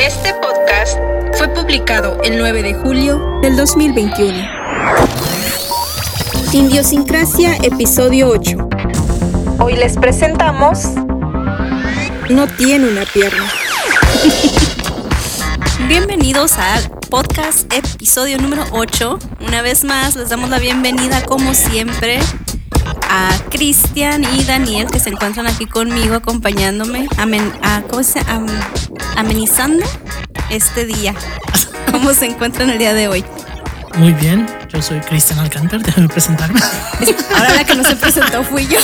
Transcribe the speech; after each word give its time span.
Este 0.00 0.32
podcast 0.32 0.98
fue 1.36 1.48
publicado 1.48 2.22
el 2.22 2.38
9 2.38 2.62
de 2.62 2.72
julio 2.72 3.38
del 3.42 3.54
2021. 3.54 4.48
Indiosincrasia, 6.54 7.56
episodio 7.56 8.30
8. 8.30 8.56
Hoy 9.58 9.76
les 9.76 9.98
presentamos... 9.98 10.84
No 12.30 12.46
tiene 12.46 12.88
una 12.88 13.04
pierna. 13.04 13.44
Bienvenidos 15.86 16.52
al 16.54 16.90
podcast 17.10 17.70
episodio 17.70 18.38
número 18.38 18.64
8. 18.72 19.18
Una 19.46 19.60
vez 19.60 19.84
más 19.84 20.16
les 20.16 20.30
damos 20.30 20.48
la 20.48 20.58
bienvenida 20.58 21.22
como 21.26 21.52
siempre 21.52 22.20
a 23.10 23.36
Cristian 23.50 24.24
y 24.34 24.44
Daniel 24.44 24.86
que 24.90 25.00
se 25.00 25.10
encuentran 25.10 25.46
aquí 25.46 25.66
conmigo 25.66 26.14
acompañándome, 26.14 27.08
amen, 27.18 27.52
a, 27.62 27.82
¿cómo 27.82 28.02
se, 28.04 28.20
amenizando 29.16 29.84
este 30.50 30.86
día. 30.86 31.14
¿Cómo 31.90 32.14
se 32.14 32.26
encuentran 32.26 32.70
el 32.70 32.78
día 32.78 32.94
de 32.94 33.08
hoy? 33.08 33.24
Muy 33.96 34.12
bien, 34.12 34.46
yo 34.72 34.80
soy 34.80 35.00
Cristian 35.00 35.40
Alcántar, 35.40 35.82
déjame 35.84 36.08
presentarme. 36.08 36.60
Ahora 37.36 37.54
la 37.54 37.64
que 37.64 37.74
no 37.74 37.84
se 37.84 37.96
presentó 37.96 38.42
fui 38.44 38.66
yo. 38.66 38.80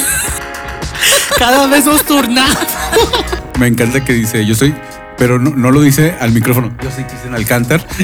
Cada 1.38 1.66
vez 1.66 1.84
nos 1.84 2.05
turnamos. 2.05 2.59
Me 3.59 3.69
encanta 3.69 4.05
que 4.05 4.12
dice, 4.12 4.45
yo 4.45 4.55
soy, 4.55 4.74
pero 5.19 5.38
no, 5.38 5.51
no 5.51 5.70
lo 5.70 5.80
dice 5.80 6.15
al 6.20 6.33
micrófono. 6.33 6.73
Yo 6.83 6.91
soy 6.91 7.05
Cristian 7.05 7.34
Alcántar. 7.34 7.84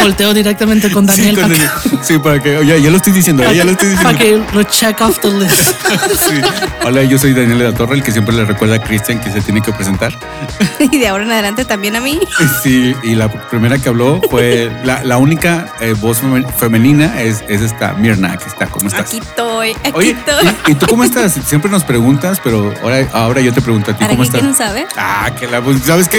Volteo 0.00 0.32
directamente 0.32 0.90
con 0.92 1.06
Daniel 1.06 1.34
sí, 1.34 1.42
para 1.42 1.46
con 1.48 1.52
el- 1.98 2.04
sí, 2.04 2.18
para 2.18 2.40
que, 2.40 2.56
oye, 2.56 2.80
ya 2.80 2.88
lo 2.90 2.96
estoy 2.98 3.12
diciendo, 3.12 3.42
ya 3.52 3.64
lo 3.64 3.72
estoy 3.72 3.88
diciendo. 3.88 4.18
que 4.18 4.40
lo 4.54 4.62
check 4.62 5.00
off 5.00 5.18
the 5.20 5.30
list. 5.30 5.74
Sí. 6.28 6.40
Hola, 6.84 7.02
yo 7.02 7.18
soy 7.18 7.32
Daniel 7.32 7.58
de 7.58 7.64
la 7.70 7.74
Torre, 7.74 7.94
el 7.96 8.02
que 8.02 8.12
siempre 8.12 8.34
le 8.34 8.44
recuerda 8.44 8.76
a 8.76 8.82
Cristian 8.82 9.20
que 9.20 9.30
se 9.30 9.40
tiene 9.40 9.60
que 9.60 9.72
presentar. 9.72 10.12
Y 10.78 10.98
de 10.98 11.08
ahora 11.08 11.24
en 11.24 11.32
adelante 11.32 11.64
también 11.64 11.96
a 11.96 12.00
mí. 12.00 12.20
Sí, 12.62 12.94
y 13.02 13.14
la 13.16 13.28
primera 13.28 13.78
que 13.78 13.88
habló 13.88 14.20
fue 14.30 14.70
la, 14.84 15.02
la 15.02 15.16
única 15.18 15.66
eh, 15.80 15.94
voz 15.98 16.22
femen- 16.22 16.48
femenina 16.56 17.20
es, 17.20 17.42
es 17.48 17.60
esta 17.62 17.94
Mirna, 17.94 18.36
que 18.36 18.48
está. 18.48 18.66
¿Cómo 18.66 18.86
estás? 18.88 19.08
Aquí 19.08 19.18
estoy, 19.18 19.70
aquí 19.72 19.92
Oye, 19.94 20.10
estoy. 20.10 20.46
¿y, 20.68 20.70
y 20.72 20.74
tú 20.76 20.86
cómo 20.86 21.02
estás? 21.04 21.32
Siempre 21.46 21.68
nos 21.70 21.82
preguntas, 21.84 22.40
pero 22.42 22.72
ahora, 22.82 23.06
ahora 23.12 23.40
yo 23.40 23.52
te 23.52 23.60
pregunto 23.60 23.90
a 23.90 23.94
ti, 23.94 24.00
¿Para 24.04 24.10
¿cómo 24.10 24.22
estás? 24.22 24.40
quieren 24.40 24.56
saber? 24.56 24.86
Ah, 24.96 25.30
que 25.38 25.46
la 25.48 25.60
pues, 25.60 25.82
¿sabes 25.84 26.08
qué? 26.08 26.17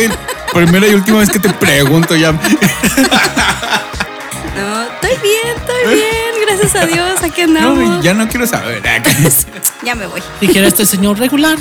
Primera 0.53 0.87
y 0.87 0.93
última 0.95 1.19
vez 1.19 1.29
que 1.29 1.39
te 1.39 1.49
pregunto 1.49 2.15
ya. 2.15 2.31
No, 2.31 2.39
estoy 4.83 5.17
bien, 5.21 5.55
estoy 5.55 5.93
bien. 5.93 6.35
Gracias 6.47 6.75
a 6.75 6.85
Dios, 6.85 7.23
aquí 7.23 7.41
andamos. 7.41 7.77
No, 7.77 8.01
ya 8.01 8.13
no 8.13 8.27
quiero 8.27 8.47
saber. 8.47 8.81
Ya 9.83 9.95
me 9.95 10.07
voy. 10.07 10.21
Dijera 10.41 10.67
este 10.67 10.85
señor 10.85 11.19
regular. 11.19 11.57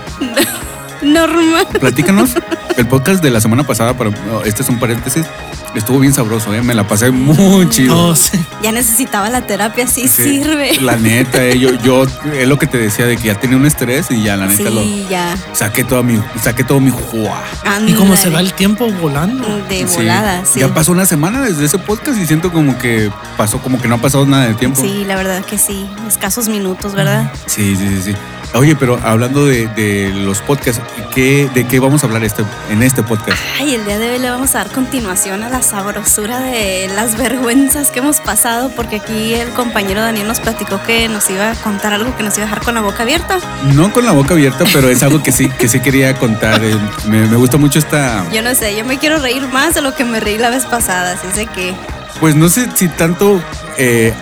Normal. 1.02 1.66
Platícanos 1.78 2.30
el 2.76 2.86
podcast 2.86 3.22
de 3.22 3.30
la 3.30 3.40
semana 3.40 3.64
pasada, 3.64 3.94
pero 3.96 4.10
no, 4.10 4.42
este 4.44 4.62
es 4.62 4.68
un 4.68 4.78
paréntesis. 4.78 5.26
Estuvo 5.74 6.00
bien 6.00 6.12
sabroso, 6.12 6.52
¿eh? 6.52 6.62
me 6.62 6.74
la 6.74 6.86
pasé 6.88 7.10
muy 7.12 7.68
chido. 7.68 8.08
Oh, 8.08 8.16
sí. 8.16 8.38
Ya 8.62 8.72
necesitaba 8.72 9.30
la 9.30 9.42
terapia, 9.46 9.86
sí, 9.86 10.08
Sí, 10.08 10.24
sirve. 10.42 10.80
La 10.80 10.96
neta, 10.96 11.44
eh, 11.44 11.58
yo, 11.58 11.70
yo 11.82 12.04
es 12.34 12.48
lo 12.48 12.58
que 12.58 12.66
te 12.66 12.76
decía 12.78 13.06
de 13.06 13.16
que 13.16 13.28
ya 13.28 13.36
tenía 13.38 13.56
un 13.56 13.64
estrés 13.66 14.10
y 14.10 14.22
ya 14.24 14.36
la 14.36 14.46
neta 14.46 14.68
lo 14.70 14.82
Sí, 14.82 15.06
ya. 15.08 15.36
saqué 15.52 15.84
todo 15.84 16.02
mi, 16.02 16.20
saqué 16.42 16.64
todo 16.64 16.80
mi 16.80 16.90
juá. 16.90 17.42
Y 17.86 17.92
cómo 17.94 18.16
se 18.16 18.30
va 18.30 18.40
el 18.40 18.52
tiempo 18.52 18.90
volando. 19.00 19.46
De 19.68 19.86
Sí. 19.86 19.96
volada, 19.96 20.44
sí. 20.44 20.58
Ya 20.60 20.74
pasó 20.74 20.90
una 20.92 21.06
semana 21.06 21.40
desde 21.42 21.64
ese 21.66 21.78
podcast 21.78 22.18
y 22.20 22.26
siento 22.26 22.50
como 22.52 22.76
que 22.78 23.10
pasó, 23.36 23.58
como 23.62 23.80
que 23.80 23.86
no 23.86 23.94
ha 23.94 23.98
pasado 23.98 24.26
nada 24.26 24.46
de 24.48 24.54
tiempo. 24.54 24.80
Sí, 24.80 25.04
la 25.06 25.14
verdad 25.16 25.44
que 25.44 25.56
sí. 25.56 25.86
Escasos 26.08 26.48
minutos, 26.48 26.94
¿verdad? 26.94 27.32
Sí, 27.46 27.76
sí, 27.76 27.88
sí, 27.88 28.02
sí. 28.12 28.16
Oye, 28.52 28.74
pero 28.74 28.98
hablando 29.04 29.46
de, 29.46 29.68
de 29.68 30.08
los 30.12 30.40
podcasts, 30.42 30.82
¿qué, 31.14 31.48
¿de 31.54 31.68
qué 31.68 31.78
vamos 31.78 32.02
a 32.02 32.08
hablar 32.08 32.24
este, 32.24 32.42
en 32.68 32.82
este 32.82 33.04
podcast? 33.04 33.38
Ay, 33.60 33.74
el 33.76 33.84
día 33.84 33.96
de 33.96 34.10
hoy 34.10 34.18
le 34.18 34.28
vamos 34.28 34.56
a 34.56 34.58
dar 34.64 34.72
continuación 34.72 35.44
a 35.44 35.48
la 35.48 35.62
sabrosura 35.62 36.40
de 36.40 36.90
las 36.96 37.16
vergüenzas 37.16 37.90
que 37.90 38.00
hemos 38.00 38.18
pasado, 38.20 38.72
porque 38.74 38.96
aquí 38.96 39.34
el 39.34 39.50
compañero 39.50 40.00
Daniel 40.00 40.26
nos 40.26 40.40
platicó 40.40 40.82
que 40.82 41.08
nos 41.08 41.30
iba 41.30 41.52
a 41.52 41.54
contar 41.54 41.92
algo 41.92 42.16
que 42.16 42.24
nos 42.24 42.36
iba 42.38 42.46
a 42.46 42.48
dejar 42.48 42.64
con 42.64 42.74
la 42.74 42.80
boca 42.80 43.04
abierta. 43.04 43.38
No 43.74 43.92
con 43.92 44.04
la 44.04 44.10
boca 44.10 44.34
abierta, 44.34 44.64
pero 44.72 44.90
es 44.90 45.00
algo 45.04 45.22
que 45.22 45.30
sí, 45.30 45.48
que 45.50 45.68
sí 45.68 45.78
quería 45.78 46.14
contar. 46.16 46.64
Eh, 46.64 46.76
Me, 47.06 47.26
me 47.28 47.36
gusta 47.36 47.56
mucho 47.56 47.78
esta. 47.78 48.28
Yo 48.32 48.42
no 48.42 48.52
sé, 48.56 48.74
yo 48.76 48.84
me 48.84 48.98
quiero 48.98 49.20
reír 49.20 49.46
más 49.52 49.74
de 49.76 49.80
lo 49.80 49.94
que 49.94 50.04
me 50.04 50.18
reí 50.18 50.38
la 50.38 50.50
vez 50.50 50.66
pasada, 50.66 51.12
así 51.12 51.28
de 51.38 51.46
que 51.46 51.72
Pues 52.18 52.34
no 52.34 52.48
sé 52.48 52.68
si 52.74 52.88
tanto. 52.88 53.40
eh, 53.78 54.12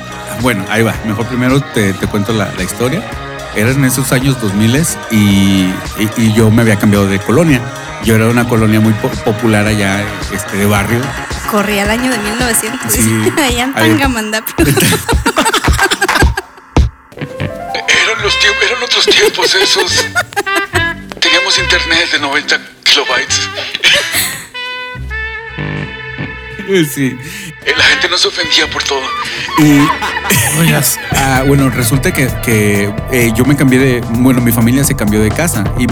bueno, 0.43 0.67
ahí 0.69 0.83
va. 0.83 0.95
Mejor 1.07 1.27
primero 1.27 1.61
te, 1.63 1.95
te 1.95 2.07
cuento 2.07 2.35
la, 2.35 2.53
la 2.53 2.63
historia. 2.63 3.03
Eran 3.59 3.77
en 3.79 3.85
esos 3.87 4.13
años 4.13 4.41
2000 4.41 4.83
y, 5.11 5.17
y, 5.17 5.73
y 6.17 6.33
yo 6.35 6.51
me 6.51 6.63
había 6.63 6.77
cambiado 6.79 7.07
de 7.09 7.19
colonia. 7.19 7.61
Yo 8.05 8.15
era 8.15 8.27
de 8.27 8.31
una 8.31 8.49
colonia 8.49 8.79
muy 8.79 8.93
po- 8.95 9.09
popular 9.09 9.67
allá 9.67 10.05
este, 10.33 10.57
de 10.57 10.67
barrio. 10.67 11.01
corría 11.51 11.83
el 11.83 11.91
año 11.91 12.11
de 12.13 12.19
1900. 12.19 12.93
Sí. 12.93 13.33
Allá 13.37 13.65
en 13.65 13.75
Tangamandapio. 13.75 14.55
Eran, 17.17 18.23
los 18.23 18.39
tiempos, 18.39 18.63
eran 18.65 18.83
otros 18.83 19.07
tiempos 19.07 19.55
esos. 19.55 20.07
Teníamos 21.21 21.59
internet 21.59 22.11
de 22.13 22.19
90 22.21 22.61
kilobytes. 22.85 23.41
Sí. 26.95 27.17
Eh, 27.65 27.73
La 27.77 27.85
gente 27.85 28.09
no 28.09 28.19
se 28.19 28.29
ofendía 28.29 28.69
por 28.71 28.83
todo. 28.85 29.01
Y 29.59 30.59
Oigas, 30.61 30.99
Ah, 31.13 31.43
bueno, 31.47 31.71
resulta 31.71 32.13
que, 32.13 32.29
que, 32.45 32.93
eh, 33.13 33.33
yo 33.35 33.45
me 33.45 33.57
cambié 33.57 33.79
de. 33.79 34.01
Bueno, 34.11 34.41
mi 34.41 34.53
familia 34.53 34.85
se 34.85 34.95
cambió 34.95 35.21
de 35.21 35.31
casa 35.31 35.65
y 35.79 35.87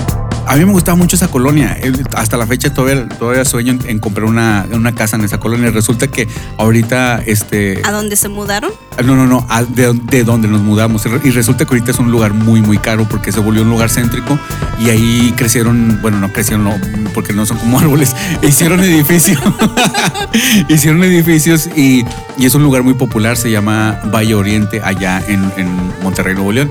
a 0.46 0.56
mí 0.56 0.64
me 0.64 0.72
gustaba 0.72 0.96
mucho 0.96 1.16
esa 1.16 1.28
colonia. 1.28 1.76
Eh, 1.80 1.92
Hasta 2.16 2.36
la 2.36 2.46
fecha 2.46 2.72
todavía, 2.72 3.08
todavía 3.08 3.44
sueño 3.44 3.72
en, 3.72 3.80
en 3.88 3.98
comprar 3.98 4.26
una, 4.26 4.66
una 4.72 4.94
casa 4.94 5.16
en 5.16 5.24
esa 5.24 5.38
colonia. 5.38 5.70
Resulta 5.70 6.06
que 6.08 6.28
ahorita, 6.58 7.22
este. 7.26 7.80
¿A 7.84 7.92
dónde 7.92 8.16
se 8.16 8.28
mudaron? 8.28 8.70
No, 9.04 9.14
no, 9.16 9.26
no, 9.26 9.46
a- 9.50 9.64
de, 9.64 9.92
de 9.92 10.24
donde 10.24 10.48
nos 10.48 10.60
mudamos. 10.62 11.04
Y 11.24 11.30
resulta 11.30 11.64
que 11.64 11.74
ahorita 11.74 11.90
es 11.90 11.98
un 11.98 12.10
lugar 12.10 12.32
muy, 12.34 12.62
muy 12.62 12.78
caro 12.78 13.06
porque 13.08 13.32
se 13.32 13.40
volvió 13.40 13.62
un 13.62 13.70
lugar 13.70 13.90
céntrico 13.90 14.38
y 14.78 14.88
ahí 14.90 15.34
crecieron, 15.36 15.98
bueno, 16.00 16.18
no 16.18 16.32
crecieron, 16.32 16.64
no, 16.64 16.74
porque 17.12 17.32
no 17.32 17.44
son 17.46 17.58
como 17.58 17.78
árboles, 17.80 18.14
hicieron 18.42 18.80
edificios. 18.80 19.40
hicieron 20.68 21.02
edificios 21.04 21.68
y, 21.76 22.04
y 22.38 22.46
es 22.46 22.54
un 22.54 22.62
lugar 22.62 22.82
muy 22.82 22.94
popular, 22.94 23.36
se 23.36 23.50
llama 23.50 24.00
Valle 24.12 24.34
Oriente, 24.34 24.80
allá 24.84 25.22
en, 25.28 25.50
en 25.56 25.68
Monterrey, 26.02 26.34
Nuevo 26.34 26.52
León. 26.52 26.70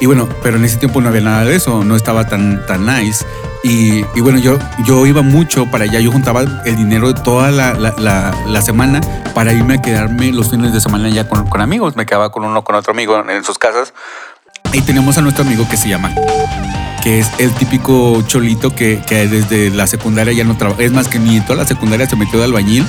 Y 0.00 0.06
bueno, 0.06 0.28
pero 0.42 0.56
en 0.56 0.64
ese 0.64 0.78
tiempo 0.78 1.00
no 1.00 1.08
había 1.08 1.20
nada 1.20 1.44
de 1.44 1.54
eso, 1.54 1.84
no 1.84 1.94
estaba 1.94 2.26
tan, 2.26 2.64
tan 2.66 2.84
nice. 2.86 3.24
Y, 3.62 4.04
y 4.16 4.20
bueno, 4.20 4.38
yo, 4.40 4.58
yo 4.84 5.06
iba 5.06 5.22
mucho 5.22 5.66
para 5.70 5.84
allá, 5.84 6.00
yo 6.00 6.10
juntaba 6.10 6.42
el 6.64 6.76
dinero 6.76 7.12
de 7.12 7.20
toda 7.20 7.52
la, 7.52 7.74
la- 7.74 7.94
la- 7.98 8.34
la 8.48 8.62
semana 8.62 9.00
para 9.34 9.52
irme 9.52 9.74
a 9.74 9.82
quedarme 9.82 10.32
los 10.32 10.50
fines 10.50 10.72
de 10.72 10.80
semana 10.80 11.06
allá 11.06 11.28
con, 11.28 11.46
con 11.48 11.60
amigos. 11.60 11.94
Me 11.94 12.04
quedaba 12.04 12.32
con 12.32 12.44
uno, 12.44 12.64
con 12.64 12.74
otro 12.74 12.92
amigo 12.92 13.22
en 13.30 13.44
sus 13.44 13.58
casas. 13.58 13.94
Y 14.72 14.80
tenemos 14.80 15.18
a 15.18 15.20
nuestro 15.20 15.44
amigo 15.44 15.68
que 15.68 15.76
se 15.76 15.88
llama, 15.88 16.10
que 17.02 17.20
es 17.20 17.28
el 17.38 17.52
típico 17.52 18.22
cholito 18.26 18.74
que, 18.74 19.00
que 19.06 19.28
desde 19.28 19.70
la 19.70 19.86
secundaria 19.86 20.32
ya 20.32 20.44
no 20.44 20.56
trabaja. 20.56 20.82
Es 20.82 20.90
más 20.92 21.06
que 21.06 21.18
ni 21.20 21.40
toda 21.42 21.56
la 21.56 21.66
secundaria 21.66 22.08
se 22.08 22.16
metió 22.16 22.38
de 22.40 22.46
albañil 22.46 22.84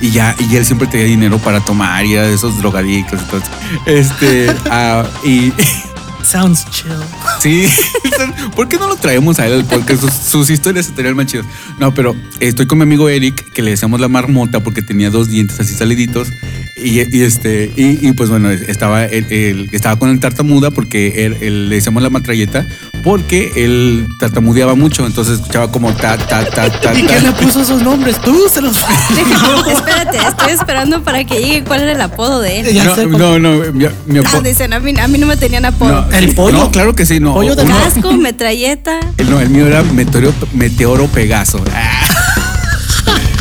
y 0.00 0.10
ya, 0.10 0.34
y 0.38 0.56
él 0.56 0.64
siempre 0.66 0.88
tenía 0.88 1.06
dinero 1.06 1.38
para 1.38 1.60
tomar 1.60 2.04
y 2.04 2.14
era 2.14 2.24
de 2.26 2.34
esos 2.34 2.58
drogadictos. 2.58 3.20
Entonces, 3.20 3.50
este, 3.86 4.52
ah, 4.70 5.04
y 5.24 5.52
sounds 6.30 6.64
chill. 6.70 6.92
Sí, 7.40 7.66
¿por 8.56 8.68
qué 8.68 8.76
no 8.76 8.86
lo 8.88 8.96
traemos 8.96 9.38
a 9.38 9.46
él? 9.46 9.64
Porque 9.68 9.96
sus, 9.96 10.12
sus 10.12 10.50
historias 10.50 10.86
estarían 10.88 11.16
más 11.16 11.26
chidas. 11.26 11.46
No, 11.78 11.94
pero 11.94 12.14
estoy 12.40 12.66
con 12.66 12.78
mi 12.78 12.82
amigo 12.84 13.08
Eric, 13.08 13.52
que 13.52 13.62
le 13.62 13.70
decíamos 13.72 14.00
la 14.00 14.08
marmota 14.08 14.60
porque 14.60 14.82
tenía 14.82 15.10
dos 15.10 15.28
dientes 15.28 15.58
así 15.60 15.74
saliditos. 15.74 16.28
Y, 16.76 17.00
y 17.16 17.22
este, 17.22 17.72
y, 17.76 18.06
y 18.08 18.12
pues 18.12 18.30
bueno, 18.30 18.50
estaba, 18.50 19.04
él, 19.06 19.26
él- 19.30 19.68
estaba 19.72 19.98
con 19.98 20.10
el 20.10 20.20
tartamuda 20.20 20.70
porque 20.70 21.24
él- 21.26 21.68
le 21.68 21.74
decíamos 21.74 22.02
la 22.02 22.10
matralleta 22.10 22.66
porque 23.02 23.50
él 23.56 24.06
tartamudeaba 24.20 24.74
mucho, 24.74 25.06
entonces 25.06 25.38
escuchaba 25.40 25.70
como 25.70 25.92
ta, 25.94 26.16
ta, 26.18 26.44
ta, 26.44 26.68
ta, 26.70 26.94
¿Y 26.94 27.02
quién 27.02 27.22
le 27.24 27.32
puso 27.32 27.62
esos 27.62 27.82
nombres? 27.82 28.20
Tú 28.20 28.48
se 28.52 28.60
los. 28.60 28.76
Espérate, 29.68 30.18
estoy 30.18 30.52
esperando 30.52 31.02
para 31.02 31.24
que 31.24 31.38
llegue 31.40 31.64
cuál 31.64 31.80
era 31.82 31.92
el 31.92 32.00
apodo 32.00 32.40
de 32.40 32.60
él. 32.60 32.72
Ya 32.74 32.84
No, 32.84 32.96
no, 33.06 33.38
no, 33.38 33.52
mi, 33.72 33.86
mi 34.06 34.18
Ah, 34.24 34.40
dicen, 34.42 34.72
a 34.72 34.80
mí, 34.80 34.94
a 34.98 35.08
mí 35.08 35.18
no 35.18 35.26
me 35.26 35.36
tenían 35.36 35.64
apodo. 35.64 36.06
no, 36.08 36.16
El 36.16 36.34
pollo. 36.34 36.58
No, 36.58 36.70
claro 36.70 36.94
que 36.94 37.06
sí, 37.06 37.20
no. 37.20 37.34
Pollo 37.34 37.54
de 37.56 37.62
uno- 37.62 37.74
Casco, 37.78 38.12
metralleta. 38.12 39.00
el, 39.16 39.30
no, 39.30 39.40
el 39.40 39.48
mío 39.50 39.66
era 39.66 39.82
Meteoro, 39.82 40.32
Meteoro 40.52 41.06
Pegaso. 41.06 41.62
Ah. 41.74 42.02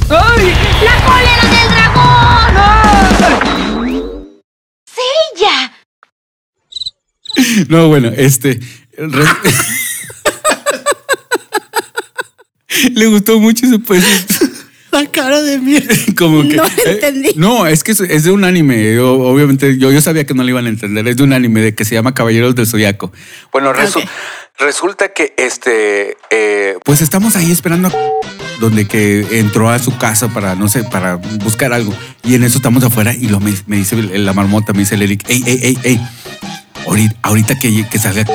¡La 0.10 0.96
cólera 1.06 1.44
del 1.52 1.70
dragón! 1.76 2.56
¡Sella! 4.86 5.58
No, 7.70 7.88
bueno, 7.90 8.10
este. 8.16 8.60
Le 12.94 13.06
gustó 13.08 13.40
mucho 13.40 13.66
ese 13.66 13.80
pues. 13.80 14.04
La 14.92 15.06
cara 15.06 15.42
de 15.42 15.60
mierda. 15.60 15.94
Como 16.18 16.42
que. 16.44 16.56
No 16.56 16.64
eh, 16.66 16.70
entendí. 16.86 17.30
no, 17.36 17.68
es 17.68 17.84
que 17.84 17.92
es, 17.92 18.00
es 18.00 18.24
de 18.24 18.32
un 18.32 18.44
anime. 18.46 18.96
Yo, 18.96 19.14
obviamente, 19.14 19.78
yo, 19.78 19.92
yo 19.92 20.02
sabía 20.02 20.26
que 20.26 20.34
no 20.34 20.44
lo 20.44 20.50
iban 20.50 20.66
a 20.66 20.70
entender. 20.70 21.08
Es 21.08 21.18
de 21.18 21.24
un 21.24 21.34
anime 21.34 21.62
de 21.62 21.76
que 21.76 21.86
se 21.86 21.96
llama 21.96 22.14
Caballeros 22.14 22.56
del 22.56 22.68
Zodiaco. 22.68 23.12
Bueno, 23.52 23.74
resu- 23.74 24.08
resulta 24.58 25.10
que 25.10 25.34
este. 25.38 26.18
eh, 26.32 26.78
pues 26.84 27.02
estamos 27.02 27.36
ahí 27.36 27.52
esperando. 27.52 27.90
a- 27.90 27.94
donde 28.60 28.88
que 28.88 29.38
entró 29.40 29.70
a 29.70 29.78
su 29.78 29.96
casa 30.00 30.30
para, 30.30 30.56
no 30.56 30.68
sé, 30.68 30.84
para 30.84 31.16
buscar 31.18 31.74
algo. 31.74 31.94
Y 32.24 32.34
en 32.34 32.44
eso 32.44 32.58
estamos 32.58 32.84
afuera 32.84 33.14
y 33.14 33.28
lo 33.28 33.40
me, 33.40 33.54
me 33.68 33.76
dice 33.78 33.96
la 33.98 34.34
marmota, 34.34 34.74
me 34.74 34.80
dice 34.80 34.96
el 34.96 35.04
Eric, 35.04 35.26
ey, 35.30 35.44
ey, 35.46 35.60
ey, 35.62 35.78
ey, 35.84 36.02
ahorita, 36.88 37.16
ahorita 37.22 37.60
que, 37.60 37.88
que 37.88 38.00
salga, 38.00 38.26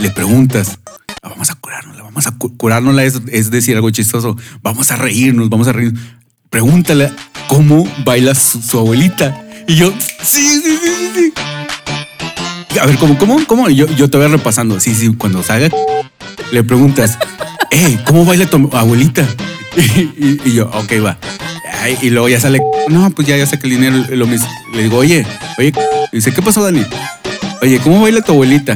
le 0.00 0.10
preguntas, 0.10 0.78
"Ah, 1.22 1.28
vamos 1.28 1.50
a 1.50 1.54
curarnos, 1.54 1.96
vamos 1.98 2.26
a 2.26 2.32
cu- 2.32 2.56
curárnosla, 2.56 3.04
es, 3.04 3.20
es 3.30 3.50
decir 3.50 3.76
algo 3.76 3.90
chistoso, 3.90 4.36
vamos 4.62 4.90
a 4.90 4.96
reírnos, 4.96 5.48
vamos 5.48 5.68
a 5.68 5.72
reírnos. 5.72 6.02
Pregúntale 6.48 7.10
cómo 7.48 7.86
baila 8.04 8.34
su, 8.34 8.78
abuelita. 8.78 9.44
Y 9.68 9.76
yo, 9.76 9.92
sí, 10.22 10.60
sí, 10.62 10.78
sí, 10.82 11.10
sí. 11.14 12.78
A 12.80 12.86
ver, 12.86 12.96
¿cómo, 12.98 13.18
cómo, 13.18 13.38
cómo? 13.46 13.68
Yo, 13.68 13.86
yo 13.94 14.08
te 14.10 14.16
voy 14.16 14.26
repasando. 14.26 14.80
Sí, 14.80 14.94
sí, 14.94 15.14
cuando 15.16 15.42
salga, 15.42 15.68
le 16.50 16.64
preguntas, 16.64 17.18
eh, 17.70 17.98
¿cómo 18.06 18.24
baila 18.24 18.46
tu 18.46 18.68
abuelita? 18.72 19.26
Y, 19.76 20.52
yo, 20.54 20.68
ok, 20.72 20.92
va. 21.04 21.18
Y 22.02 22.10
luego 22.10 22.28
ya 22.28 22.40
sale, 22.40 22.60
no, 22.88 23.10
pues 23.10 23.28
ya, 23.28 23.36
ya 23.36 23.46
saqué 23.46 23.66
el 23.68 23.74
dinero. 23.74 23.96
Lo 24.10 24.26
le 24.26 24.82
digo, 24.82 24.96
oye, 24.98 25.24
oye, 25.58 25.72
dice, 26.12 26.32
¿qué 26.32 26.42
pasó, 26.42 26.62
Dani? 26.64 26.84
Oye, 27.62 27.78
¿cómo 27.78 28.00
baila 28.02 28.20
tu 28.22 28.32
abuelita? 28.32 28.74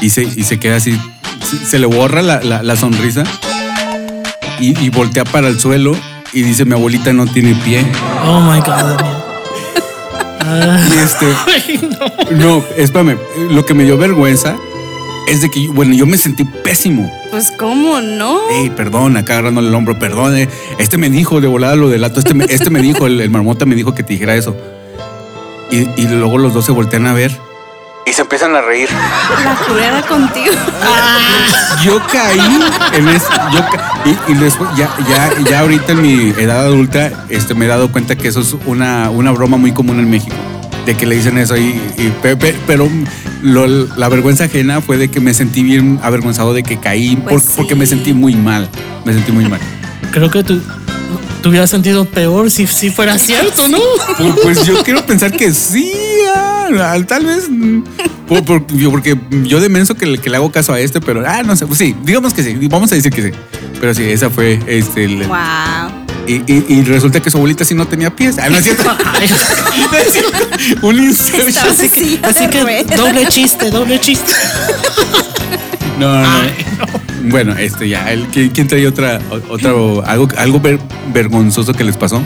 Y 0.00 0.10
se, 0.10 0.22
y 0.22 0.44
se 0.44 0.58
queda 0.58 0.76
así, 0.76 0.98
se, 1.44 1.58
se 1.64 1.78
le 1.78 1.86
borra 1.86 2.22
la, 2.22 2.40
la- 2.42 2.62
la 2.62 2.76
sonrisa 2.76 3.24
y, 4.60 4.78
y 4.84 4.90
voltea 4.90 5.24
para 5.24 5.48
el 5.48 5.58
suelo 5.58 5.96
y 6.32 6.42
dice, 6.42 6.64
mi 6.64 6.74
abuelita 6.74 7.12
no 7.12 7.26
tiene 7.26 7.54
pie. 7.64 7.84
Oh 8.24 8.40
my 8.40 8.60
God, 8.60 8.96
Daniel. 8.96 9.16
Y 10.94 10.98
este, 10.98 11.26
no. 12.36 12.58
no, 12.58 12.64
espérame, 12.76 13.16
lo 13.50 13.64
que 13.66 13.74
me 13.74 13.84
dio 13.84 13.98
vergüenza 13.98 14.56
es 15.26 15.40
de 15.42 15.50
que, 15.50 15.64
yo- 15.64 15.72
bueno, 15.72 15.94
yo 15.94 16.06
me 16.06 16.16
sentí 16.16 16.44
pésimo. 16.44 17.12
Pues, 17.30 17.50
¿cómo 17.50 18.00
no? 18.00 18.38
Ey, 18.50 18.70
perdón, 18.70 19.16
acá 19.16 19.34
agarrándole 19.34 19.68
el 19.68 19.74
hombro, 19.74 19.98
perdón. 19.98 20.36
eh, 20.36 20.48
Este 20.78 20.96
me 20.96 21.10
dijo 21.10 21.40
de 21.40 21.48
volada 21.48 21.76
lo 21.76 21.88
delato, 21.90 22.20
este 22.20 22.34
me, 22.34 22.44
este 22.44 22.70
me 22.70 22.80
dijo, 22.80 23.06
el, 23.06 23.20
el 23.20 23.30
marmota 23.30 23.66
me 23.66 23.74
dijo 23.74 23.94
que 23.94 24.02
te 24.02 24.12
dijera 24.14 24.34
eso. 24.36 24.56
Y, 25.70 25.80
y 26.00 26.06
luego 26.08 26.38
los 26.38 26.54
dos 26.54 26.64
se 26.64 26.72
voltean 26.72 27.06
a 27.06 27.12
ver 27.12 27.36
y 28.08 28.12
se 28.12 28.22
empiezan 28.22 28.54
a 28.54 28.60
reír. 28.62 28.88
La 29.44 29.54
curera 29.66 30.02
contigo. 30.02 30.52
Yo 31.84 32.00
caí 32.10 32.40
en 32.94 33.08
eso. 33.08 33.26
Y, 34.04 34.32
y 34.32 34.34
después, 34.34 34.68
ya, 34.76 34.88
ya, 35.08 35.30
ya 35.48 35.60
ahorita 35.60 35.92
en 35.92 36.02
mi 36.02 36.30
edad 36.40 36.60
adulta, 36.66 37.10
este, 37.28 37.54
me 37.54 37.66
he 37.66 37.68
dado 37.68 37.90
cuenta 37.92 38.16
que 38.16 38.28
eso 38.28 38.40
es 38.40 38.54
una, 38.66 39.10
una 39.10 39.30
broma 39.32 39.56
muy 39.56 39.72
común 39.72 39.98
en 39.98 40.10
México. 40.10 40.34
De 40.86 40.96
que 40.96 41.04
le 41.06 41.16
dicen 41.16 41.36
eso 41.36 41.56
y, 41.56 41.80
y 41.98 42.12
pe- 42.22 42.36
pe- 42.36 42.56
pero 42.66 42.88
lo- 43.42 43.66
la 43.96 44.08
vergüenza 44.08 44.44
ajena 44.44 44.80
fue 44.80 44.96
de 44.96 45.10
que 45.10 45.20
me 45.20 45.34
sentí 45.34 45.62
bien 45.62 46.00
avergonzado 46.02 46.54
de 46.54 46.62
que 46.62 46.78
caí 46.80 47.16
Pues 47.16 47.42
por- 47.44 47.56
porque 47.56 47.74
me 47.74 47.86
sentí 47.86 48.14
muy 48.14 48.34
mal. 48.34 48.68
Me 49.04 49.12
sentí 49.12 49.30
muy 49.30 49.44
mal. 49.46 49.60
Creo 50.12 50.30
que 50.30 50.42
tú 50.42 50.60
te 51.42 51.48
hubieras 51.48 51.68
sentido 51.70 52.06
peor 52.06 52.50
si, 52.50 52.66
si 52.66 52.90
fuera 52.90 53.18
cierto, 53.18 53.68
¿no? 53.68 53.78
Pu- 54.16 54.34
Pues 54.42 54.64
yo 54.64 54.82
quiero 54.82 55.04
pensar 55.04 55.30
que 55.30 55.52
sí, 55.52 55.92
ah, 56.80 56.96
tal 57.06 57.24
vez. 57.26 57.48
mm, 57.50 57.82
por- 58.26 58.44
por- 58.44 58.66
yo- 58.76 58.90
porque 58.90 59.18
yo 59.44 59.60
de 59.60 59.68
menso 59.68 59.94
que 59.94 60.06
le, 60.06 60.18
que 60.18 60.28
le 60.30 60.36
hago 60.36 60.50
caso 60.52 60.72
a 60.72 60.80
este, 60.80 61.00
pero 61.00 61.22
ah, 61.26 61.42
no 61.42 61.56
sé, 61.56 61.66
pues 61.66 61.78
sí, 61.78 61.94
digamos 62.04 62.34
que 62.34 62.42
sí, 62.42 62.54
vamos 62.68 62.90
a 62.92 62.94
decir 62.94 63.12
que 63.12 63.22
sí. 63.22 63.30
Pero 63.80 63.94
sí, 63.94 64.02
esa 64.04 64.28
fue 64.30 64.58
este. 64.66 65.04
el- 65.04 65.26
Wow. 65.26 65.36
y, 66.26 66.34
y- 66.52 66.64
y 66.68 66.82
resulta 66.82 67.20
que 67.20 67.30
su 67.30 67.36
abuelita 67.38 67.64
sí 67.64 67.74
no 67.74 67.86
tenía 67.86 68.14
pies. 68.14 68.36
Ah, 68.38 68.48
no 68.50 68.58
es 68.58 68.64
cierto. 68.64 68.90
Ay, 69.14 69.28
No 69.90 69.96
es 69.98 70.12
cierto. 70.12 70.86
Un 70.86 70.96
insertion. 71.02 71.48
Estaba 71.48 71.70
así, 71.72 72.20
Así 72.22 72.46
que 72.48 72.84
doble 72.96 73.26
chiste, 73.28 73.70
doble 73.70 73.98
chiste. 74.00 74.32
No, 75.98 76.12
no, 76.14 76.20
no. 76.22 76.28
Ay, 76.28 76.50
Bueno, 77.24 77.56
este 77.56 77.88
ya. 77.88 78.06
¿quién, 78.32 78.50
quién 78.50 78.68
trae 78.68 78.86
otra, 78.86 79.20
otra 79.48 79.70
algo, 79.70 80.28
algo 80.36 80.60
ver- 80.60 80.78
vergonzoso 81.12 81.72
que 81.72 81.82
les 81.84 81.96
pasó? 81.96 82.22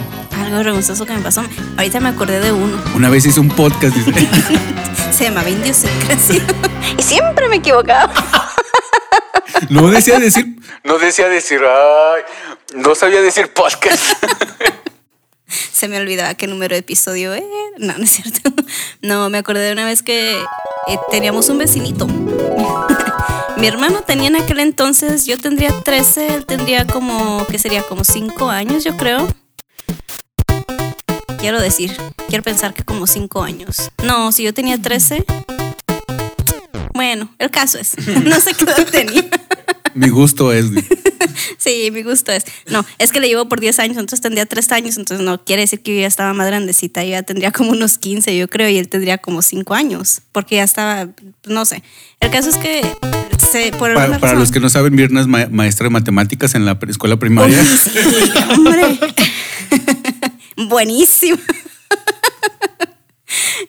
Algo 0.53 0.65
vergonzoso 0.65 1.07
que 1.07 1.15
me 1.15 1.23
pasó. 1.23 1.43
Ahorita 1.79 1.99
me 1.99 2.11
acordé 2.11 2.39
de 2.39 2.53
uno. 2.53 2.79
Una 2.95 3.09
vez 3.09 3.25
hice 3.25 3.41
un 3.41 3.49
podcast, 3.49 3.97
dice. 3.97 4.13
Se 5.11 5.25
llamaba 5.25 5.49
Idiosincrasia. 5.49 6.43
y 6.99 7.03
siempre 7.03 7.49
me 7.49 7.57
equivocaba. 7.57 8.13
No 9.71 9.89
decía 9.89 10.19
decir. 10.19 10.59
No 10.85 10.99
decía 10.99 11.31
decir. 11.31 11.63
Ay, 11.65 12.23
no 12.75 12.95
sabía 12.95 13.23
decir 13.23 13.51
podcast. 13.55 14.23
Se 15.73 15.89
me 15.89 15.99
olvidaba 15.99 16.35
qué 16.35 16.47
número 16.47 16.75
de 16.75 16.81
episodio 16.81 17.33
era. 17.33 17.47
No, 17.79 17.97
no 17.97 18.05
es 18.05 18.11
cierto. 18.11 18.51
No, 19.01 19.31
me 19.31 19.39
acordé 19.39 19.65
de 19.65 19.73
una 19.73 19.87
vez 19.87 20.03
que 20.03 20.39
eh, 20.39 20.99
teníamos 21.11 21.49
un 21.49 21.57
vecinito. 21.57 22.07
Mi 23.57 23.67
hermano 23.67 24.03
tenía 24.03 24.29
en 24.29 24.37
aquel 24.37 24.61
entonces, 24.61 25.25
yo 25.25 25.39
tendría 25.39 25.71
13, 25.71 26.35
él 26.35 26.45
tendría 26.45 26.87
como, 26.87 27.47
¿qué 27.47 27.59
sería? 27.59 27.83
Como 27.83 28.05
5 28.05 28.51
años, 28.51 28.85
yo 28.85 28.99
creo. 28.99 29.29
Quiero 31.43 31.61
decir, 31.61 31.91
quiero 32.29 32.45
pensar 32.45 32.73
que 32.73 32.85
como 32.85 33.09
5 33.09 33.43
años. 33.43 33.91
No, 34.05 34.31
si 34.31 34.45
yo 34.45 34.55
tenía 34.55 34.81
13. 34.81 35.25
Bueno, 36.95 37.35
el 37.41 37.51
caso 37.51 37.81
es, 37.81 37.95
no 38.25 38.39
sé 38.41 38.55
qué 38.55 38.63
edad 38.63 38.87
tenía. 38.89 39.25
Mi 39.95 40.09
gusto 40.09 40.53
es. 40.53 40.67
Sí, 41.57 41.91
mi 41.93 42.03
gusto 42.03 42.33
es. 42.33 42.45
No, 42.69 42.85
es 42.99 43.13
que 43.13 43.21
le 43.21 43.29
llevo 43.29 43.49
por 43.49 43.61
10 43.61 43.79
años, 43.79 43.97
entonces 43.97 44.21
tendría 44.21 44.45
3 44.47 44.73
años, 44.73 44.97
entonces 44.99 45.25
no 45.25 45.45
quiere 45.45 45.63
decir 45.63 45.81
que 45.81 45.95
yo 45.95 46.01
ya 46.01 46.07
estaba 46.09 46.35
más 46.35 46.47
grandecita, 46.49 47.05
yo 47.05 47.11
ya 47.11 47.23
tendría 47.23 47.53
como 47.53 47.71
unos 47.71 47.97
15, 47.99 48.37
yo 48.37 48.49
creo, 48.49 48.69
y 48.69 48.77
él 48.79 48.89
tendría 48.89 49.19
como 49.19 49.41
5 49.41 49.73
años, 49.73 50.23
porque 50.33 50.57
ya 50.57 50.65
estaba, 50.65 51.09
no 51.47 51.65
sé. 51.65 51.83
El 52.21 52.31
caso 52.31 52.49
es 52.51 52.57
que 52.57 52.83
se, 53.51 53.71
por 53.73 53.95
Para, 53.95 54.19
para 54.19 54.35
los 54.35 54.51
que 54.51 54.59
no 54.61 54.69
saben, 54.69 54.95
Mirna 54.95 55.21
es 55.21 55.27
ma- 55.29 55.47
maestra 55.51 55.85
de 55.85 55.91
matemáticas 55.91 56.55
en 56.57 56.65
la 56.65 56.77
escuela 56.89 57.17
primaria. 57.19 57.65
Sí, 57.65 57.91
hombre. 58.51 58.99
Buenísimo. 60.73 61.37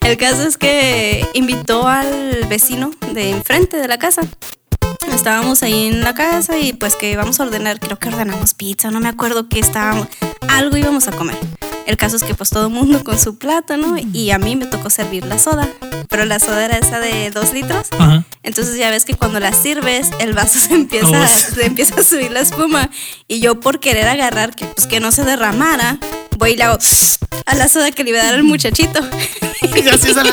El 0.00 0.16
caso 0.16 0.42
es 0.42 0.56
que 0.56 1.26
invitó 1.34 1.86
al 1.86 2.46
vecino 2.48 2.92
de 3.12 3.28
enfrente 3.28 3.76
de 3.76 3.86
la 3.88 3.98
casa. 3.98 4.22
Estábamos 5.12 5.62
ahí 5.62 5.88
en 5.88 6.00
la 6.00 6.14
casa 6.14 6.58
y 6.58 6.72
pues 6.72 6.96
que 6.96 7.10
íbamos 7.10 7.38
a 7.38 7.42
ordenar, 7.42 7.78
creo 7.78 7.98
que 7.98 8.08
ordenamos 8.08 8.54
pizza, 8.54 8.90
no 8.90 9.00
me 9.00 9.08
acuerdo 9.08 9.50
qué 9.50 9.60
estábamos, 9.60 10.08
algo 10.48 10.78
íbamos 10.78 11.06
a 11.06 11.12
comer. 11.12 11.36
El 11.86 11.96
caso 11.98 12.16
es 12.16 12.22
que 12.22 12.34
pues 12.34 12.50
todo 12.50 12.68
el 12.68 12.72
mundo 12.72 13.04
con 13.04 13.18
su 13.18 13.36
plato, 13.36 13.76
¿no? 13.76 13.96
Y 14.12 14.30
a 14.30 14.38
mí 14.38 14.56
me 14.56 14.66
tocó 14.66 14.88
servir 14.90 15.24
la 15.26 15.38
soda, 15.38 15.68
pero 16.08 16.24
la 16.24 16.40
soda 16.40 16.64
era 16.64 16.78
esa 16.78 16.98
de 16.98 17.30
dos 17.30 17.52
litros. 17.52 17.88
Ajá. 17.98 18.24
Entonces 18.42 18.76
ya 18.78 18.90
ves 18.90 19.04
que 19.04 19.14
cuando 19.14 19.38
la 19.40 19.52
sirves, 19.52 20.08
el 20.18 20.32
vaso 20.32 20.58
se 20.66 20.72
empieza, 20.74 21.06
Oh, 21.24 21.54
se 21.54 21.66
empieza 21.66 22.00
a 22.00 22.02
subir 22.02 22.30
la 22.32 22.40
espuma. 22.40 22.90
Y 23.28 23.40
yo 23.40 23.60
por 23.60 23.80
querer 23.80 24.08
agarrar 24.08 24.54
que, 24.54 24.64
pues, 24.66 24.86
que 24.86 25.00
no 25.00 25.12
se 25.12 25.24
derramara, 25.24 25.98
voy 26.38 26.52
y 26.52 26.56
le 26.56 26.64
hago 26.64 26.78
a 27.46 27.54
la 27.54 27.68
soda 27.68 27.90
que 27.90 28.02
le 28.04 28.10
iba 28.10 28.20
a 28.20 28.24
dar 28.24 28.34
al 28.34 28.44
muchachito. 28.44 29.00
Gracias 29.84 30.16
a 30.16 30.24
la. 30.24 30.32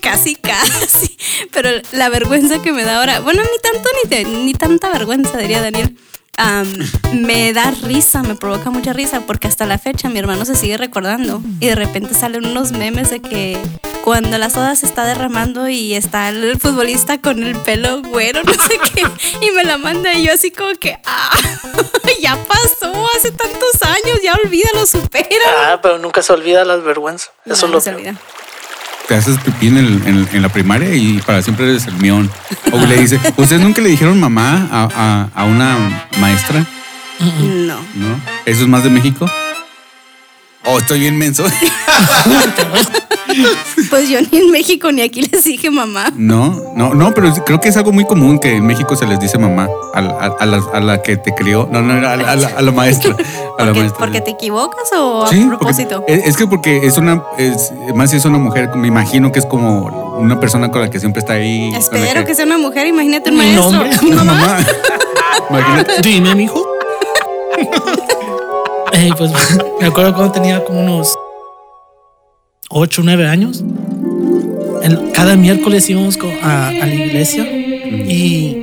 casi, 0.00 0.36
casi. 0.36 1.16
Pero 1.52 1.70
la 1.92 2.08
vergüenza 2.08 2.62
que 2.62 2.72
me 2.72 2.84
da 2.84 2.98
ahora, 2.98 3.20
bueno, 3.20 3.42
ni 3.42 3.58
tanto 3.72 3.88
ni, 4.04 4.08
te- 4.10 4.24
ni 4.24 4.54
tanta 4.54 4.90
vergüenza, 4.90 5.36
diría 5.38 5.60
Daniel. 5.60 5.96
Am, 6.38 6.70
me 7.12 7.52
da 7.54 7.70
risa, 7.70 8.22
me 8.22 8.34
provoca 8.34 8.70
mucha 8.70 8.92
risa 8.92 9.22
porque 9.22 9.48
hasta 9.48 9.64
la 9.64 9.78
fecha 9.78 10.08
mi 10.08 10.18
hermano 10.18 10.44
se 10.44 10.54
sigue 10.54 10.76
recordando 10.76 11.40
y 11.60 11.66
de 11.68 11.74
repente 11.74 12.12
salen 12.14 12.44
unos 12.46 12.72
memes 12.72 13.08
de 13.10 13.20
que 13.20 13.58
cuando 14.04 14.36
la 14.36 14.50
soda 14.50 14.76
se 14.76 14.84
está 14.86 15.04
derramando 15.06 15.68
y 15.68 15.94
está 15.94 16.28
el 16.28 16.60
futbolista 16.60 17.20
con 17.20 17.42
el 17.42 17.56
pelo 17.56 18.02
güero, 18.02 18.42
no 18.44 18.52
sé 18.52 18.78
qué, 18.94 19.02
y 19.46 19.50
me 19.52 19.64
la 19.64 19.78
manda 19.78 20.12
y 20.12 20.26
yo 20.26 20.32
así 20.32 20.50
como 20.50 20.74
que, 20.78 20.98
ah, 21.06 21.30
ya 22.20 22.36
pasó 22.44 22.92
hace 23.16 23.30
tantos 23.32 23.82
años, 23.82 24.20
ya 24.22 24.34
olvídalo, 24.44 24.86
supera. 24.86 25.26
Ah, 25.72 25.80
pero 25.82 25.98
nunca 25.98 26.22
se 26.22 26.32
olvida 26.32 26.64
las 26.64 26.82
vergüenzas. 26.84 27.30
Eso 27.46 27.66
No, 27.66 27.74
lo 27.74 27.80
se 27.80 27.90
olvida. 27.90 28.14
Te 29.08 29.14
haces 29.14 29.38
pipí 29.38 29.68
en, 29.68 29.76
el- 29.78 30.02
en- 30.06 30.28
en 30.32 30.42
la 30.42 30.48
primaria 30.48 30.94
y 30.94 31.20
para 31.24 31.40
siempre 31.42 31.68
eres 31.70 31.86
el 31.86 31.94
mión. 31.94 32.28
O 32.72 32.78
le 32.86 32.96
dice, 33.00 33.20
¿ustedes 33.36 33.62
nunca 33.62 33.80
le 33.80 33.88
dijeron 33.90 34.18
mamá 34.18 34.68
a, 34.70 34.88
a- 34.94 35.28
a 35.40 35.44
una 35.44 35.76
maestra? 36.20 36.64
No. 37.20 37.76
¿No? 37.94 38.20
¿Eso 38.44 38.62
es 38.62 38.68
más 38.68 38.82
de 38.82 38.90
México? 38.90 39.30
Oh, 40.68 40.78
estoy 40.78 41.00
bien 41.00 41.16
menso. 41.18 41.44
Pues 43.90 44.08
yo 44.08 44.18
ni 44.32 44.38
en 44.38 44.50
México 44.50 44.90
ni 44.92 45.02
aquí 45.02 45.20
les 45.22 45.44
dije 45.44 45.70
mamá. 45.70 46.10
No, 46.16 46.58
no, 46.74 46.94
no, 46.94 47.12
pero 47.12 47.32
creo 47.44 47.60
que 47.60 47.68
es 47.68 47.76
algo 47.76 47.92
muy 47.92 48.06
común 48.06 48.38
que 48.38 48.56
en 48.56 48.66
México 48.66 48.96
se 48.96 49.06
les 49.06 49.20
dice 49.20 49.36
mamá 49.36 49.68
a, 49.94 50.00
la- 50.00 50.10
a- 50.12 50.36
a 50.40 50.46
la, 50.46 50.62
a 50.72 50.80
la 50.80 51.02
que 51.02 51.16
te 51.18 51.34
crió. 51.34 51.68
No, 51.70 51.82
no, 51.82 51.92
a 51.94 52.16
la, 52.16 52.30
a 52.32 52.36
la- 52.36 52.48
a 52.48 52.62
la 52.62 52.72
maestra. 52.72 53.14
A 53.14 53.16
la 53.16 53.18
¿Porque, 53.66 53.80
maestra. 53.80 53.98
porque 53.98 54.20
te 54.22 54.30
equivocas 54.30 54.90
o 54.96 55.26
Sí, 55.26 55.42
a 55.42 55.48
propósito? 55.48 56.04
es, 56.08 56.24
es 56.26 56.36
que 56.36 56.46
porque 56.46 56.86
es 56.86 56.96
una, 56.96 57.22
es, 57.36 57.72
más 57.94 58.10
si 58.10 58.16
es 58.16 58.24
una 58.24 58.38
mujer, 58.38 58.70
me 58.74 58.88
imagino 58.88 59.30
que 59.32 59.40
es 59.40 59.46
como 59.46 60.16
una 60.18 60.40
persona 60.40 60.70
con 60.70 60.80
la 60.80 60.88
que 60.90 60.98
siempre 60.98 61.20
está 61.20 61.34
ahí. 61.34 61.70
Espero 61.76 62.24
que 62.24 62.34
sea 62.34 62.46
una 62.46 62.58
mujer, 62.58 62.86
imagínate 62.86 63.30
un 63.30 63.36
Mi 63.36 63.44
maestro. 63.44 63.70
nombre. 63.70 63.90
Una 64.02 64.24
mamá. 64.24 64.58
Imagínate. 65.50 66.00
Dime, 66.02 66.34
mijo. 66.34 66.64
Ey, 68.96 69.12
pues 69.16 69.30
me 69.80 69.86
acuerdo 69.86 70.14
cuando 70.14 70.32
tenía 70.32 70.64
como 70.64 70.80
unos 70.80 71.14
8 72.70 73.02
o 73.02 73.04
9 73.04 73.28
años. 73.28 73.62
El- 74.82 75.12
cada 75.12 75.36
miércoles 75.36 75.88
íbamos 75.90 76.16
a, 76.42 76.68
a 76.68 76.72
la 76.72 76.94
iglesia 76.94 77.44
y 77.44 78.62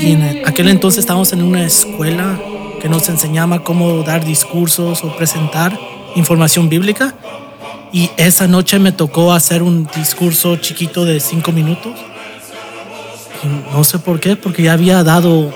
Y 0.00 0.12
en 0.12 0.46
aquel 0.46 0.68
entonces 0.68 1.00
estábamos 1.00 1.32
en 1.32 1.42
una 1.42 1.64
escuela 1.64 2.38
que 2.80 2.88
nos 2.88 3.08
enseñaba 3.08 3.64
cómo 3.64 4.02
dar 4.04 4.24
discursos 4.24 5.02
o 5.02 5.16
presentar 5.16 5.76
información 6.14 6.68
bíblica. 6.68 7.14
Y 7.92 8.10
esa 8.16 8.46
noche 8.46 8.78
me 8.78 8.92
tocó 8.92 9.32
hacer 9.32 9.62
un 9.62 9.88
discurso 9.96 10.56
chiquito 10.56 11.04
de 11.04 11.18
cinco 11.20 11.50
minutos. 11.52 11.92
Y 13.42 13.74
no 13.74 13.82
sé 13.82 13.98
por 13.98 14.20
qué, 14.20 14.36
porque 14.36 14.62
ya 14.62 14.74
había 14.74 15.02
dado, 15.02 15.52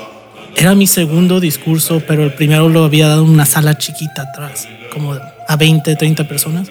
era 0.55 0.75
mi 0.75 0.87
segundo 0.87 1.39
discurso, 1.39 2.01
pero 2.07 2.23
el 2.23 2.33
primero 2.33 2.69
lo 2.69 2.83
había 2.83 3.07
dado 3.07 3.23
en 3.23 3.29
una 3.29 3.45
sala 3.45 3.77
chiquita 3.77 4.23
atrás, 4.23 4.67
como 4.91 5.13
a 5.47 5.55
20, 5.55 5.95
30 5.95 6.27
personas. 6.27 6.67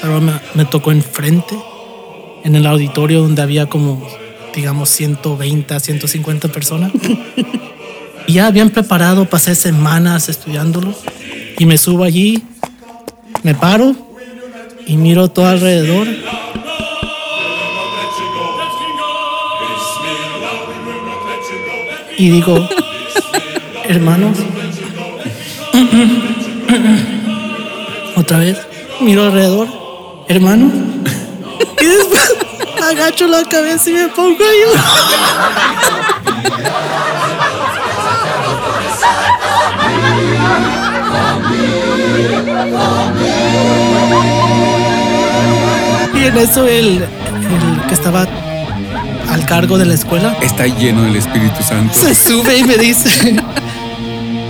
Pero 0.00 0.20
me, 0.20 0.32
me 0.54 0.64
tocó 0.64 0.92
enfrente, 0.92 1.56
en 2.44 2.56
el 2.56 2.66
auditorio 2.66 3.22
donde 3.22 3.42
había 3.42 3.66
como, 3.66 4.06
digamos, 4.54 4.90
120, 4.90 5.80
150 5.80 6.48
personas. 6.48 6.92
Y 8.26 8.34
ya 8.34 8.50
bien 8.50 8.70
preparado, 8.70 9.24
pasé 9.24 9.54
semanas 9.54 10.28
estudiándolo. 10.28 10.94
Y 11.58 11.66
me 11.66 11.76
subo 11.76 12.04
allí, 12.04 12.42
me 13.42 13.54
paro 13.54 13.94
y 14.86 14.96
miro 14.96 15.28
todo 15.28 15.46
alrededor. 15.46 16.06
Y 22.18 22.30
digo, 22.30 22.68
hermanos, 23.88 24.38
otra 28.16 28.38
vez, 28.38 28.58
miro 29.00 29.24
alrededor, 29.24 29.68
hermanos. 30.28 30.72
Y 31.80 31.84
después 31.84 32.34
agacho 32.82 33.26
la 33.26 33.44
cabeza 33.44 33.90
y 33.90 33.94
me 33.94 34.08
pongo 34.08 34.44
a 34.44 34.52
llorar. 34.60 34.84
Y 46.14 46.24
en 46.24 46.38
eso 46.38 46.66
el 46.66 47.04
que 47.88 47.94
estaba 47.94 48.26
al 49.30 49.46
cargo 49.46 49.78
de 49.78 49.84
la 49.86 49.94
escuela 49.94 50.36
Está 50.42 50.66
lleno 50.66 51.02
del 51.02 51.16
Espíritu 51.16 51.62
Santo. 51.62 51.94
se 51.98 52.14
sube 52.14 52.58
y 52.58 52.64
me 52.64 52.76
dice, 52.76 53.10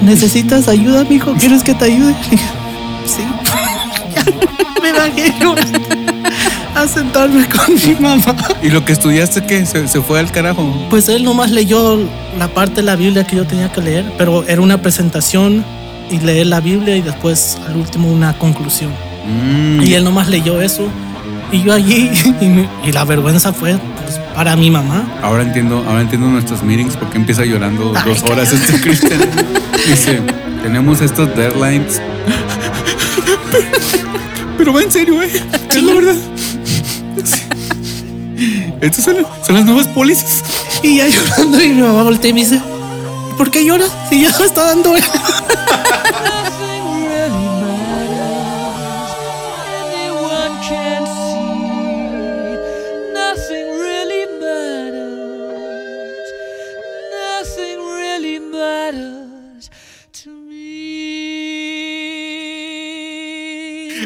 ¿necesitas 0.02 0.68
ayuda, 0.68 1.04
mijo? 1.04 1.34
¿Quieres 1.34 1.62
que 1.62 1.74
te 1.74 1.86
ayude? 1.86 2.14
Sí. 3.06 3.22
me 4.82 4.92
bajé 4.92 5.32
a 6.74 6.88
sentarme 6.88 7.46
con 7.48 7.74
mi 7.74 7.94
mamá. 8.00 8.34
¿Y 8.62 8.70
lo 8.70 8.84
que 8.84 8.92
estudiaste 8.92 9.44
qué? 9.44 9.66
¿Se, 9.66 9.86
se 9.88 10.00
fue 10.00 10.18
al 10.18 10.30
carajo? 10.32 10.86
Pues 10.90 11.08
él 11.08 11.22
nomás 11.24 11.50
leyó 11.50 11.98
la 12.38 12.48
parte 12.48 12.76
de 12.76 12.82
la 12.84 12.96
Biblia 12.96 13.24
que 13.26 13.36
yo 13.36 13.46
tenía 13.46 13.70
que 13.70 13.80
leer, 13.82 14.10
pero 14.16 14.44
era 14.48 14.60
una 14.62 14.80
presentación 14.80 15.64
y 16.10 16.18
leer 16.20 16.46
la 16.46 16.60
Biblia 16.60 16.96
y 16.96 17.02
después 17.02 17.58
al 17.66 17.76
último 17.76 18.10
una 18.10 18.32
conclusión. 18.38 18.90
Mm, 19.26 19.82
Y 19.82 19.94
él 19.94 20.04
nomás 20.04 20.28
leyó 20.28 20.60
eso. 20.62 20.88
Y 21.52 21.62
yo 21.62 21.74
allí, 21.74 22.10
y, 22.40 22.46
me- 22.46 22.68
y 22.84 22.92
la 22.92 23.04
vergüenza 23.04 23.52
fue 23.52 23.78
pues, 24.02 24.18
para 24.34 24.56
mi 24.56 24.70
mamá. 24.70 25.04
Ahora 25.22 25.42
entiendo, 25.42 25.84
ahora 25.86 26.00
entiendo 26.00 26.26
nuestros 26.28 26.62
meetings 26.62 26.96
porque 26.96 27.18
empieza 27.18 27.44
llorando 27.44 27.92
Ay, 27.94 28.02
dos 28.06 28.22
horas 28.30 28.52
este 28.52 28.80
Cristian. 28.80 29.20
Dice, 29.86 30.20
tenemos 30.62 31.00
estos 31.02 31.34
deadlines. 31.36 32.00
Pero 34.56 34.72
va 34.72 34.82
en 34.82 34.90
serio, 34.90 35.20
eh. 35.22 35.30
Es 35.70 35.82
la 35.82 35.94
verdad. 35.94 36.14
Estas 38.80 39.04
son, 39.04 39.16
son 39.46 39.54
las 39.54 39.64
nuevas 39.64 39.86
pólizas. 39.88 40.42
Y 40.82 40.96
ya 40.98 41.06
llorando, 41.08 41.62
y 41.62 41.68
mi 41.68 41.82
mamá 41.82 42.02
voltea 42.02 42.30
y 42.30 42.34
me 42.34 42.40
dice: 42.40 42.60
¿Por 43.36 43.50
qué 43.50 43.64
lloras? 43.64 43.90
Si 44.08 44.20
ya 44.22 44.30
está 44.30 44.64
dando. 44.66 44.94
matters 58.66 59.70
to 60.24 60.30
me. 60.30 60.52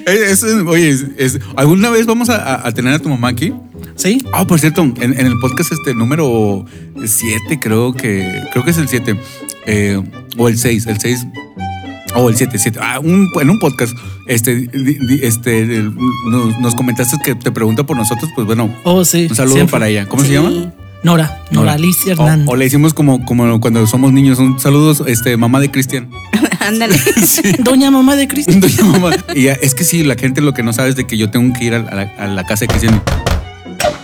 Es- 0.07 0.43
es- 0.43 0.67
oye, 0.67 0.89
es- 0.91 1.05
es- 1.19 1.39
¿alguna 1.57 1.91
vez 1.91 2.07
vamos 2.07 2.29
a, 2.31 2.67
a- 2.67 2.73
tener 2.73 2.95
a 2.95 2.99
tu 2.99 3.09
mamá 3.09 3.29
aquí? 3.29 3.53
Sí, 3.97 4.23
Ah, 4.33 4.47
por 4.47 4.61
cierto, 4.61 4.83
en, 4.83 4.95
en 5.01 5.27
el 5.27 5.39
podcast 5.41 5.73
este 5.73 5.95
número 5.95 6.65
7, 7.05 7.59
creo 7.61 7.93
que 7.95 8.43
creo 8.53 8.65
que 8.65 8.71
es 8.71 8.79
el 8.79 8.89
7 8.89 9.19
o 10.37 10.49
el 10.49 10.59
6, 10.59 10.87
el 10.87 10.99
6 11.01 11.27
o 12.15 12.29
el 12.29 12.37
7, 12.37 12.59
7. 12.59 12.79
Ah, 12.83 12.99
un- 13.01 13.29
en 13.41 13.51
un 13.51 13.59
podcast 13.59 13.97
este 14.27 14.69
este 15.23 15.65
nos, 16.31 16.59
nos 16.61 16.75
comentaste 16.75 17.17
que 17.25 17.35
te 17.35 17.51
pregunta 17.51 17.85
por 17.87 17.97
nosotros, 17.97 18.31
pues 18.35 18.47
bueno, 18.47 18.75
oh, 18.85 19.05
sí. 19.05 19.27
un 19.31 19.37
saludo 19.37 19.55
siempre. 19.55 19.73
para 19.73 19.89
ella. 19.89 20.07
¿Cómo 20.09 20.23
se 20.25 20.33
llama? 20.33 20.73
Nora, 21.03 21.41
Nora 21.51 21.75
Alicia 21.75 22.13
Hernández. 22.13 22.49
o 22.49 22.57
le 22.57 22.67
hicimos 22.67 22.93
como 22.93 23.25
como 23.25 23.61
cuando 23.61 23.87
somos 23.87 24.13
niños, 24.13 24.39
un 24.41 24.59
saludo 24.59 25.07
este 25.07 25.37
mamá 25.37 25.61
de 25.61 25.71
Cristian. 25.71 26.11
Ándale. 26.61 26.99
Doña 27.61 27.91
mamá 27.93 28.17
de 28.17 28.27
Cristo. 28.27 28.53
Doña 28.57 28.83
mamá. 28.85 29.11
Y 29.35 29.43
ya, 29.45 29.53
es 29.53 29.75
que 29.75 29.85
sí, 29.85 30.03
la 30.03 30.17
gente 30.17 30.41
lo 30.41 30.53
que 30.53 30.63
no 30.65 30.73
sabe 30.73 30.89
es 30.89 30.97
de 30.97 31.07
que 31.07 31.17
yo 31.17 31.31
tengo 31.31 31.57
que 31.57 31.65
ir 31.65 31.75
a 31.75 31.79
la, 31.81 32.03
a 32.19 32.27
la 32.27 32.45
casa 32.45 32.61
de 32.65 32.69
Cristian. 32.69 33.01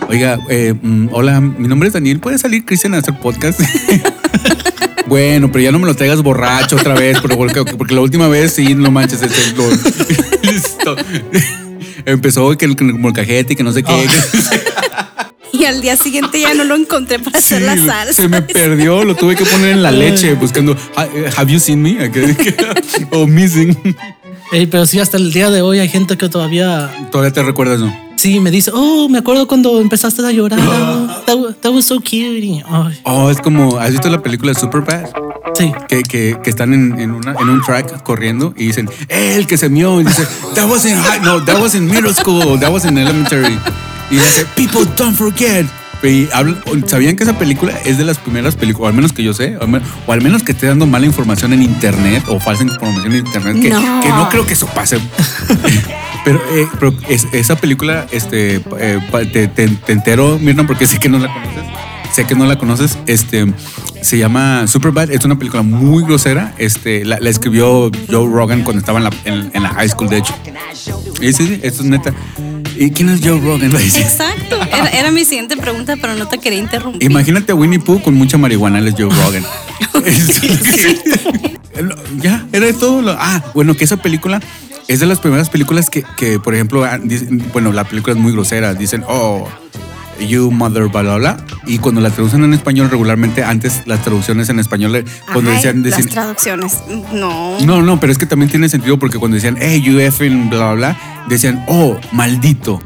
Oiga, 0.07 0.39
eh, 0.49 0.73
mm, 0.81 1.09
hola, 1.11 1.41
mi 1.41 1.67
nombre 1.67 1.87
es 1.87 1.93
Daniel. 1.93 2.19
¿Puede 2.19 2.37
salir 2.37 2.63
Cristian 2.63 2.93
a 2.93 2.99
hacer 2.99 3.17
podcast? 3.19 3.59
bueno, 5.07 5.51
pero 5.51 5.63
ya 5.63 5.71
no 5.71 5.79
me 5.79 5.87
lo 5.87 5.95
traigas 5.95 6.21
borracho 6.21 6.75
otra 6.77 6.93
vez, 6.93 7.19
porque, 7.19 7.63
porque 7.77 7.95
la 7.95 8.01
última 8.01 8.27
vez 8.29 8.53
sí, 8.53 8.75
no 8.75 8.91
manches, 8.91 9.21
este, 9.21 9.57
lo- 9.57 9.69
listo. 10.51 10.95
Empezó 12.05 12.55
que 12.57 12.65
el, 12.65 12.77
el 12.79 12.93
molcajete 12.93 13.53
y 13.53 13.55
que 13.55 13.63
no 13.63 13.71
sé 13.73 13.83
qué. 13.83 14.07
Y 15.63 15.65
al 15.65 15.79
día 15.81 15.95
siguiente 15.95 16.41
ya 16.41 16.53
no 16.53 16.65
lo 16.65 16.75
encontré 16.75 17.19
para 17.19 17.39
hacer 17.39 17.61
la 17.61 17.75
Sí, 17.75 17.85
salsa. 17.85 18.13
Se 18.21 18.27
me 18.27 18.41
perdió, 18.41 19.05
lo 19.05 19.15
tuve 19.15 19.37
que 19.37 19.45
poner 19.45 19.71
en 19.71 19.81
la 19.81 19.91
leche 19.91 20.33
buscando 20.33 20.75
"Ha- 20.97 21.07
Have 21.37 21.49
you 21.53 21.57
seen 21.57 21.81
me? 21.81 21.97
o 23.11 23.25
missing. 23.25 23.77
Ey, 24.51 24.67
pero 24.67 24.85
sí, 24.85 24.99
hasta 24.99 25.15
el 25.15 25.31
día 25.31 25.49
de 25.49 25.61
hoy 25.61 25.79
hay 25.79 25.87
gente 25.87 26.17
que 26.17 26.27
todavía 26.27 26.91
Todavía 27.11 27.31
te 27.31 27.41
recuerdas, 27.43 27.79
¿no? 27.79 28.03
sí 28.17 28.39
me 28.39 28.51
dice, 28.51 28.71
oh, 28.73 29.07
me 29.09 29.17
acuerdo 29.19 29.47
cuando 29.47 29.79
empezaste 29.81 30.21
a 30.25 30.31
llorar. 30.31 30.59
That, 31.25 31.35
wa- 31.35 31.53
that 31.61 31.71
was 31.71 31.85
so 31.85 31.99
cute. 32.01 32.61
Ay, 32.67 32.99
Oh, 33.03 33.29
es 33.29 33.39
como, 33.39 33.77
¿has 33.79 33.91
visto 33.91 34.09
la 34.09 34.21
película 34.21 34.53
Superbad? 34.53 35.05
sí. 35.55 35.71
que, 35.87 36.03
que, 36.03 36.37
que 36.43 36.49
están 36.49 36.73
en, 36.73 36.99
en, 36.99 37.11
una, 37.11 37.33
en 37.39 37.47
un 37.49 37.61
track 37.61 38.03
corriendo 38.03 38.53
y 38.57 38.65
dicen, 38.67 38.89
"Eh, 39.09 39.35
el 39.37 39.45
que 39.47 39.57
se 39.57 39.69
mió, 39.69 40.01
y 40.01 40.03
dice, 40.03 40.25
that 40.55 40.69
was 40.69 40.83
in 40.85 40.95
high, 41.01 41.19
no, 41.21 41.41
that 41.45 41.59
was 41.61 41.73
in 41.75 41.85
middle 41.87 42.13
school, 42.13 42.59
that 42.59 42.69
was 42.71 42.83
in 42.85 42.97
elementary. 42.97 43.57
Y 44.13 44.17
dice, 44.17 44.45
people 44.55 44.85
don't 44.97 45.15
forget. 45.17 45.65
Y 46.03 46.27
hablan- 46.33 46.61
¿Sabían 46.85 47.15
que 47.15 47.23
esa 47.23 47.37
película 47.37 47.71
es 47.85 47.97
de 47.97 48.03
las 48.03 48.17
primeras 48.17 48.55
películas, 48.57 48.85
o 48.85 48.87
al 48.89 48.93
menos 48.93 49.13
que 49.13 49.23
yo 49.23 49.33
sé, 49.33 49.55
o 49.57 49.61
al 49.63 49.69
men- 49.69 49.81
o 50.05 50.11
al 50.11 50.21
menos 50.21 50.43
que 50.43 50.51
esté 50.51 50.67
dando 50.67 50.85
mala 50.85 51.05
información 51.05 51.53
en 51.53 51.63
internet 51.63 52.23
o 52.27 52.39
falsa 52.41 52.63
información 52.63 53.13
en 53.13 53.25
internet? 53.25 53.61
Que 53.61 53.69
No. 53.69 54.01
que 54.01 54.09
no 54.09 54.29
creo 54.29 54.45
que 54.45 54.53
eso 54.53 54.67
pase. 54.67 54.99
Pero, 56.25 56.41
eh, 56.53 56.67
pero 56.79 56.93
es- 57.09 57.27
esa 57.33 57.57
película, 57.57 58.05
este, 58.11 58.61
eh, 58.79 58.99
te, 59.33 59.47
te- 59.49 59.67
te 59.67 59.91
entero, 59.91 60.39
Mirna, 60.39 60.65
porque 60.65 60.87
sé 60.87 60.97
que 60.97 61.09
no 61.09 61.19
la 61.19 61.27
conoces. 61.33 61.63
Sé 62.13 62.25
que 62.25 62.33
no 62.35 62.45
la 62.45 62.57
conoces. 62.57 62.97
Este, 63.07 63.45
se 64.01 64.17
llama 64.17 64.65
Superbad. 64.67 65.11
Es 65.11 65.25
una 65.25 65.37
película 65.37 65.63
muy 65.63 66.03
grosera. 66.03 66.53
Este, 66.59 67.03
la, 67.03 67.19
la 67.19 67.29
escribió 67.29 67.91
Joe 68.09 68.29
Rogan 68.31 68.61
cuando 68.63 68.79
estaba 68.79 68.99
en 68.99 69.03
la, 69.03 69.09
en, 69.25 69.51
en 69.53 69.63
la 69.63 69.69
high 69.69 69.89
school, 69.89 70.07
de 70.09 70.19
hecho. 70.19 70.33
Y 71.19 71.33
sí, 71.33 71.45
sí, 71.47 71.59
esto 71.61 71.81
es 71.83 71.89
neta. 71.89 72.13
¿Y 72.77 72.91
quién 72.91 73.09
es 73.09 73.19
Joe 73.23 73.39
Rogan? 73.39 73.75
Exacto. 73.75 74.55
Era, 74.61 74.87
era 74.89 75.11
mi 75.11 75.25
siguiente 75.25 75.57
pregunta, 75.57 75.95
pero 75.99 76.15
no 76.15 76.27
te 76.27 76.37
quería 76.39 76.59
interrumpir. 76.59 77.03
Imagínate 77.09 77.51
a 77.51 77.55
Winnie 77.55 77.79
Pooh 77.79 78.01
con 78.01 78.13
mucha 78.15 78.37
marihuana, 78.37 78.79
él 78.79 78.87
es 78.87 78.95
Joe 78.97 79.09
Rogan. 79.09 79.43
Ya, 82.21 82.45
era 82.51 82.65
de 82.67 82.73
todo. 82.73 83.01
lo- 83.01 83.15
ah, 83.19 83.43
bueno, 83.53 83.75
que 83.75 83.83
esa 83.83 83.97
película 83.97 84.39
es 84.87 84.99
de 84.99 85.05
las 85.07 85.19
primeras 85.19 85.49
películas 85.49 85.89
que, 85.89 86.03
que, 86.15 86.39
por 86.39 86.53
ejemplo, 86.53 86.83
ah, 86.83 86.99
dicen- 87.01 87.43
bueno, 87.51 87.71
la 87.71 87.83
película 87.83 88.13
es 88.15 88.21
muy 88.21 88.31
grosera. 88.31 88.73
Dicen, 88.75 89.03
oh, 89.07 89.47
you 90.19 90.51
mother, 90.51 90.87
bla, 90.87 91.01
bla, 91.01 91.15
bla. 91.17 91.45
Y 91.65 91.77
cuando 91.79 92.01
la 92.01 92.09
traducen 92.09 92.43
en 92.43 92.53
español, 92.53 92.89
regularmente 92.89 93.43
antes 93.43 93.81
las 93.85 94.01
traducciones 94.03 94.49
en 94.49 94.59
español, 94.59 94.95
eh, 94.95 95.05
cuando 95.31 95.49
Ay, 95.51 95.57
decían, 95.57 95.83
las 95.83 95.91
decían 95.97 96.09
traducciones. 96.09 96.77
No. 97.13 97.59
no, 97.61 97.81
no, 97.81 97.99
pero 97.99 98.11
es 98.11 98.17
que 98.17 98.25
también 98.25 98.49
tiene 98.49 98.69
sentido 98.69 98.97
porque 98.99 99.17
cuando 99.19 99.35
decían, 99.35 99.57
hey, 99.59 99.81
you 99.83 99.99
effing, 99.99 100.49
bla, 100.49 100.73
bla, 100.73 100.73
bla, 100.75 100.97
decían, 101.29 101.63
oh, 101.67 101.97
maldito. 102.11 102.81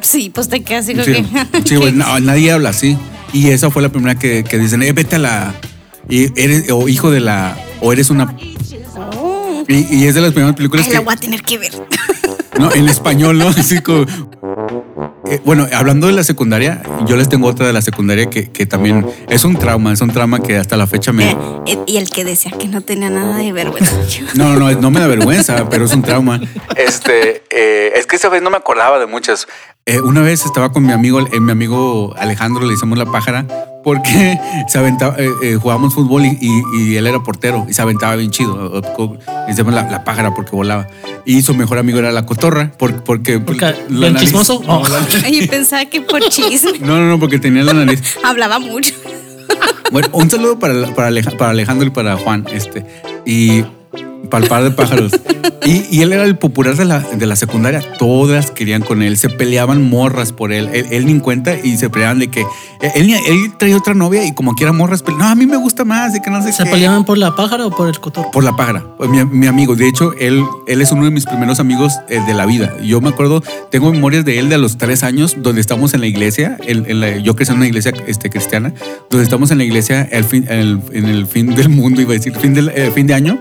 Sí, 0.00 0.30
pues 0.34 0.48
te 0.48 0.62
quedas 0.62 0.84
así 0.88 0.94
Sí, 1.04 1.12
que- 1.12 1.62
sí, 1.66 1.92
no, 1.92 2.18
nadie 2.20 2.52
habla 2.52 2.70
así. 2.70 2.96
Y 3.32 3.48
esa 3.50 3.70
fue 3.70 3.82
la 3.82 3.90
primera 3.90 4.14
que, 4.18 4.42
que 4.44 4.58
dicen, 4.58 4.82
eh, 4.82 4.92
vete 4.92 5.16
a 5.16 5.18
la. 5.20 5.54
Y 6.08 6.24
eres, 6.40 6.70
o 6.72 6.88
hijo 6.88 7.10
de 7.10 7.20
la. 7.20 7.56
O 7.80 7.92
eres 7.92 8.10
una. 8.10 8.34
Oh. 8.96 9.62
Y, 9.68 9.86
y 9.94 10.06
es 10.06 10.14
de 10.14 10.20
las 10.20 10.32
primeras 10.32 10.56
películas 10.56 10.86
Ay, 10.86 10.92
la 10.94 10.98
que. 11.00 11.04
voy 11.04 11.14
a 11.14 11.16
tener 11.16 11.42
que 11.42 11.58
ver. 11.58 11.72
No, 12.58 12.72
en 12.74 12.88
español, 12.88 13.38
¿no? 13.38 13.48
Así 13.56 13.80
como. 13.80 14.04
Eh, 15.26 15.40
bueno, 15.44 15.66
hablando 15.72 16.06
de 16.06 16.12
la 16.12 16.24
secundaria, 16.24 16.82
yo 17.06 17.16
les 17.16 17.28
tengo 17.28 17.46
otra 17.46 17.66
de 17.66 17.72
la 17.72 17.82
secundaria 17.82 18.30
que, 18.30 18.50
que 18.50 18.66
también 18.66 19.06
es 19.28 19.44
un 19.44 19.56
trauma, 19.56 19.92
es 19.92 20.00
un 20.00 20.10
trauma 20.10 20.42
que 20.42 20.56
hasta 20.56 20.76
la 20.76 20.86
fecha 20.86 21.12
me... 21.12 21.30
Eh, 21.30 21.36
eh, 21.66 21.78
y 21.86 21.96
el 21.98 22.10
que 22.10 22.24
decía 22.24 22.52
que 22.52 22.68
no 22.68 22.80
tenía 22.80 23.10
nada 23.10 23.36
de 23.36 23.52
vergüenza. 23.52 23.96
No, 24.34 24.54
no, 24.58 24.70
no, 24.70 24.80
no 24.80 24.90
me 24.90 25.00
da 25.00 25.06
vergüenza, 25.06 25.68
pero 25.68 25.84
es 25.84 25.92
un 25.92 26.02
trauma. 26.02 26.40
Este, 26.76 27.44
eh, 27.50 27.92
es 27.96 28.06
que 28.06 28.16
esa 28.16 28.28
vez 28.28 28.42
no 28.42 28.50
me 28.50 28.56
acordaba 28.56 28.98
de 28.98 29.06
muchas. 29.06 29.46
Eh, 29.86 30.00
una 30.00 30.20
vez 30.20 30.44
estaba 30.44 30.70
con 30.70 30.84
mi 30.84 30.92
amigo, 30.92 31.20
eh, 31.20 31.40
mi 31.40 31.50
amigo 31.52 32.14
Alejandro, 32.16 32.64
le 32.66 32.74
hicimos 32.74 32.96
la 32.98 33.06
pájara, 33.06 33.46
porque 33.82 34.38
se 34.68 34.78
aventaba, 34.78 35.16
eh, 35.18 35.30
eh, 35.42 35.58
jugábamos 35.60 35.94
fútbol 35.94 36.26
y, 36.26 36.38
y- 36.40 36.62
y 36.92 36.96
él 36.96 37.06
era 37.06 37.20
portero 37.20 37.66
y 37.68 37.72
se 37.72 37.82
aventaba 37.82 38.14
bien 38.16 38.30
chido. 38.30 38.80
Le 39.46 39.52
hicimos 39.52 39.74
la, 39.74 39.90
la 39.90 40.04
pájara 40.04 40.32
porque 40.34 40.52
volaba. 40.54 40.86
Y 41.24 41.42
su 41.42 41.54
mejor 41.54 41.78
amigo 41.78 41.98
era 41.98 42.12
la 42.12 42.24
cotorra, 42.26 42.70
por- 42.78 43.02
porque... 43.02 43.40
Porque, 43.40 43.64
la 43.64 43.72
¿bien 43.88 44.14
nariz- 44.14 44.20
chismoso? 44.20 44.62
No, 44.64 44.80
Oh. 44.82 44.88
la- 44.88 45.06
Ay, 45.24 45.46
pensaba 45.48 45.84
que 45.86 46.02
por 46.02 46.20
chisme. 46.28 46.78
no, 46.80 46.98
no, 46.98 47.06
no, 47.08 47.18
porque 47.18 47.38
tenía 47.38 47.64
la 47.64 47.72
nariz. 47.72 48.16
Hablaba 48.24 48.58
mucho. 48.58 48.94
Bueno, 49.90 50.08
un 50.12 50.30
saludo 50.30 50.58
para, 50.58 50.94
para 50.94 51.08
Alejandro 51.50 51.86
y 51.88 51.90
para 51.90 52.16
Juan. 52.16 52.46
Este, 52.52 52.86
y 53.26 53.64
para 54.28 54.44
el 54.44 54.48
par 54.48 54.62
de 54.64 54.70
pájaros. 54.70 55.12
Y, 55.66 55.84
y 55.90 56.00
él 56.02 56.12
era 56.12 56.24
el 56.24 56.36
popular 56.38 56.74
de 56.76 56.84
la, 56.84 57.00
de 57.00 57.26
la 57.26 57.36
secundaria. 57.36 57.80
Todas 57.98 58.50
querían 58.50 58.82
con 58.82 59.02
él. 59.02 59.16
Se 59.16 59.28
peleaban 59.28 59.88
morras 59.88 60.32
por 60.32 60.52
él. 60.52 60.68
Él, 60.72 60.86
él 60.90 61.06
ni 61.06 61.12
en 61.12 61.20
cuenta 61.20 61.54
y 61.58 61.76
se 61.76 61.90
peleaban 61.90 62.18
de 62.18 62.28
que 62.28 62.44
él, 62.94 63.06
ni- 63.06 63.14
él 63.14 63.52
traía 63.58 63.76
otra 63.76 63.92
novia 63.94 64.24
y 64.24 64.32
como 64.32 64.54
quiera 64.54 64.72
morras. 64.72 65.02
pele- 65.04 65.18
No, 65.18 65.26
a 65.26 65.34
mí 65.34 65.46
me 65.46 65.56
gusta 65.58 65.84
más. 65.84 66.12
De 66.14 66.22
que 66.22 66.30
no 66.30 66.42
sé 66.42 66.52
¿Se 66.52 66.64
qué. 66.64 66.70
peleaban 66.70 67.04
por 67.04 67.18
la 67.18 67.36
pájara 67.36 67.66
o 67.66 67.70
por 67.70 67.88
el 67.88 67.98
cotorro? 68.00 68.30
Por 68.30 68.42
la 68.44 68.56
pájara, 68.56 68.84
mi, 69.08 69.24
mi 69.26 69.46
amigo. 69.46 69.76
De 69.76 69.86
hecho, 69.88 70.12
él, 70.18 70.42
él 70.66 70.80
es 70.80 70.90
uno 70.92 71.04
de 71.04 71.10
mis 71.10 71.26
primeros 71.26 71.60
amigos 71.60 71.94
eh, 72.08 72.20
de 72.26 72.34
la 72.34 72.46
vida. 72.46 72.74
Yo 72.82 73.00
me 73.00 73.10
acuerdo, 73.10 73.42
tengo 73.70 73.92
memorias 73.92 74.24
de 74.24 74.38
él 74.38 74.48
de 74.48 74.54
a 74.54 74.58
los 74.58 74.78
tres 74.78 75.02
años, 75.02 75.36
donde 75.38 75.60
estamos 75.60 75.92
en 75.94 76.00
la 76.00 76.06
iglesia. 76.06 76.56
en- 76.66 76.86
en 76.90 77.00
la- 77.00 77.16
yo 77.18 77.36
crecí 77.36 77.52
en 77.52 77.58
una 77.58 77.66
iglesia 77.66 77.92
este, 78.06 78.30
cristiana, 78.30 78.72
donde 79.10 79.24
estamos 79.24 79.50
en 79.50 79.58
la 79.58 79.64
iglesia 79.64 80.08
el 80.10 80.24
fin- 80.24 80.46
el- 80.48 80.80
en 80.92 81.04
el 81.06 81.26
fin 81.26 81.54
del 81.54 81.68
mundo, 81.68 82.00
iba 82.00 82.12
a 82.12 82.14
decir, 82.14 82.34
fin, 82.36 82.54
del, 82.54 82.70
eh, 82.70 82.90
fin 82.94 83.06
de 83.06 83.14
año. 83.14 83.38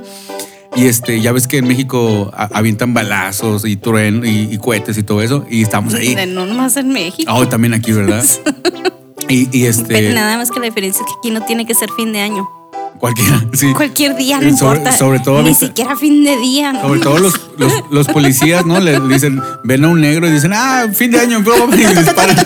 Y 0.79 0.85
este, 0.87 1.19
ya 1.21 1.31
ves 1.31 1.47
que 1.47 1.57
en 1.57 1.67
México 1.67 2.31
a- 2.35 2.49
avientan 2.53 2.93
balazos 2.93 3.65
y 3.65 3.75
truenos 3.75 4.25
y, 4.25 4.49
y 4.53 4.57
cohetes 4.57 4.97
y 4.97 5.03
todo 5.03 5.21
eso. 5.21 5.45
Y 5.49 5.61
estamos 5.63 5.93
ahí. 5.93 6.15
No 6.27 6.45
nomás 6.45 6.77
en 6.77 6.89
México. 6.89 7.31
Oh, 7.33 7.47
también 7.47 7.73
aquí, 7.73 7.91
¿verdad? 7.91 8.23
Y, 9.27 9.41
y 9.43 9.61
Pero 9.61 9.69
este, 9.69 10.13
nada 10.13 10.37
más 10.37 10.49
que 10.49 10.59
la 10.59 10.65
diferencia 10.65 11.01
es 11.01 11.05
que 11.05 11.13
aquí 11.19 11.29
no 11.29 11.45
tiene 11.45 11.67
que 11.67 11.75
ser 11.75 11.87
fin 11.95 12.11
de 12.11 12.19
año. 12.19 12.49
cualquiera, 12.97 13.45
sí. 13.53 13.71
Cualquier 13.75 14.15
día, 14.15 14.39
no 14.41 14.47
Eh, 14.47 14.57
sobre- 14.57 14.77
importa. 14.79 14.97
sobre 14.97 15.19
todo 15.19 15.35
Ni 15.43 15.49
ahorita- 15.49 15.67
siquiera 15.67 15.95
fin 15.95 16.23
de 16.23 16.35
día. 16.37 16.73
¿no? 16.73 16.81
Sobre 16.81 16.99
todo 17.01 17.19
los, 17.19 17.39
los, 17.59 17.71
los 17.91 18.07
policías, 18.07 18.65
¿no? 18.65 18.79
Le 18.79 18.99
dicen, 19.01 19.39
ven 19.63 19.85
a 19.85 19.87
un 19.89 20.01
negro 20.01 20.27
y 20.27 20.31
dicen, 20.31 20.51
ah, 20.55 20.87
fin 20.91 21.11
de 21.11 21.19
año, 21.19 21.41
bro", 21.43 21.69
y 21.75 21.77
disparan. 21.95 22.37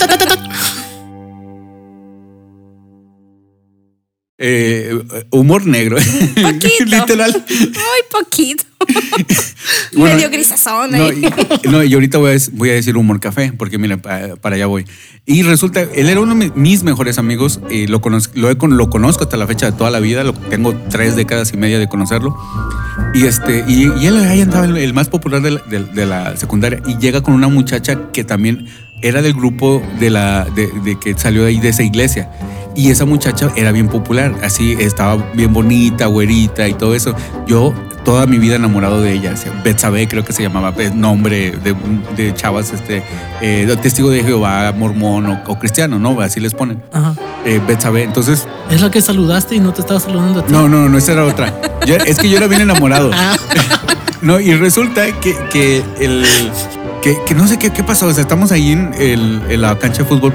Eh, 4.45 5.01
humor 5.29 5.65
negro. 5.65 5.95
Poquito. 6.35 6.83
Literal. 6.85 7.45
Muy 7.49 8.01
poquito. 8.11 8.63
Bueno, 9.95 10.15
Medio 10.15 10.29
grisazón 10.29 10.91
No 10.91 11.05
ahí. 11.05 11.23
y, 11.63 11.67
no, 11.69 11.83
y 11.83 11.93
ahorita 11.93 12.17
voy 12.17 12.31
a, 12.35 12.37
voy 12.51 12.69
a 12.71 12.73
decir 12.73 12.97
humor 12.97 13.19
café, 13.21 13.53
porque 13.57 13.77
mira, 13.77 13.95
pa- 13.97 14.35
para 14.41 14.55
allá 14.55 14.65
voy. 14.65 14.85
Y 15.25 15.43
resulta, 15.43 15.81
él 15.81 16.09
era 16.09 16.19
uno 16.19 16.35
de 16.35 16.49
mi- 16.49 16.51
mis 16.61 16.83
mejores 16.83 17.17
amigos, 17.17 17.61
y 17.69 17.87
lo, 17.87 18.01
conozco, 18.01 18.33
lo, 18.35 18.49
he 18.49 18.57
con- 18.57 18.75
lo 18.75 18.89
conozco 18.89 19.23
hasta 19.23 19.37
la 19.37 19.47
fecha 19.47 19.67
de 19.71 19.77
toda 19.77 19.89
la 19.91 19.99
vida, 20.01 20.23
lo, 20.25 20.33
tengo 20.33 20.75
tres 20.89 21.15
décadas 21.15 21.53
y 21.53 21.57
media 21.57 21.79
de 21.79 21.87
conocerlo. 21.87 22.35
Y, 23.13 23.25
este, 23.25 23.63
y, 23.67 23.83
y 24.01 24.07
él 24.07 24.17
ahí 24.25 24.41
andaba 24.41 24.65
el, 24.65 24.75
el 24.75 24.93
más 24.93 25.07
popular 25.07 25.41
de 25.41 25.51
la, 25.51 25.61
de- 25.61 25.85
de 25.85 26.05
la 26.05 26.35
secundaria, 26.35 26.81
y 26.85 26.97
llega 26.97 27.21
con 27.21 27.33
una 27.35 27.47
muchacha 27.47 28.11
que 28.11 28.23
también 28.25 28.65
era 29.03 29.21
del 29.21 29.33
grupo 29.33 29.81
de, 29.99 30.09
la, 30.09 30.45
de, 30.45 30.67
de 30.83 30.97
que 30.99 31.13
salió 31.17 31.43
de 31.43 31.49
ahí 31.49 31.59
de 31.59 31.69
esa 31.69 31.83
iglesia. 31.83 32.29
Y 32.75 32.89
esa 32.89 33.05
muchacha 33.05 33.51
era 33.55 33.71
bien 33.71 33.87
popular, 33.87 34.33
así 34.43 34.75
estaba 34.79 35.17
bien 35.35 35.53
bonita, 35.53 36.07
güerita 36.07 36.67
y 36.67 36.73
todo 36.73 36.95
eso. 36.95 37.13
Yo 37.45 37.71
toda 38.03 38.25
mi 38.25 38.39
vida 38.39 38.55
enamorado 38.55 38.99
de 39.01 39.13
ella. 39.13 39.35
Betsabe 39.63 40.07
creo 40.07 40.25
que 40.25 40.33
se 40.33 40.41
llamaba, 40.41 40.73
nombre 40.95 41.51
de, 41.51 41.75
de 42.17 42.33
chavas, 42.33 42.73
este, 42.73 43.03
eh, 43.41 43.77
testigo 43.79 44.09
de 44.09 44.23
Jehová, 44.23 44.73
mormón 44.75 45.27
o, 45.27 45.43
o 45.45 45.59
cristiano, 45.59 45.99
¿no? 45.99 46.19
Así 46.19 46.39
les 46.39 46.55
ponen. 46.55 46.81
Ajá. 46.91 47.13
Eh, 47.45 47.61
Betsabe. 47.67 48.01
Entonces, 48.03 48.47
Es 48.71 48.81
la 48.81 48.89
que 48.89 49.01
saludaste 49.03 49.53
y 49.55 49.59
no 49.59 49.71
te 49.71 49.81
estaba 49.81 49.99
saludando 49.99 50.39
a 50.39 50.45
ti. 50.45 50.51
no, 50.51 50.67
no, 50.67 50.89
no, 50.89 50.97
esa 50.97 51.11
era 51.13 51.25
otra. 51.25 51.53
Yo- 51.85 51.97
es 51.97 52.17
que 52.17 52.27
yo 52.27 52.37
era 52.37 52.47
bien 52.47 52.61
enamorado. 52.61 53.11
Ah, 53.13 53.35
No, 54.23 54.39
y 54.39 54.53
resulta 54.55 55.11
que, 55.19 55.35
que 55.51 55.83
el. 55.99 56.25
Que, 57.03 57.35
no 57.35 57.45
sé 57.47 57.59
qué, 57.59 57.69
qué 57.71 57.83
pasó. 57.83 58.05
O 58.07 58.13
sea, 58.13 58.21
estamos 58.21 58.51
ahí 58.53 58.71
en, 58.71 58.93
el- 58.97 59.41
en 59.49 59.61
la 59.61 59.77
cancha 59.77 60.03
de 60.03 60.05
fútbol, 60.05 60.31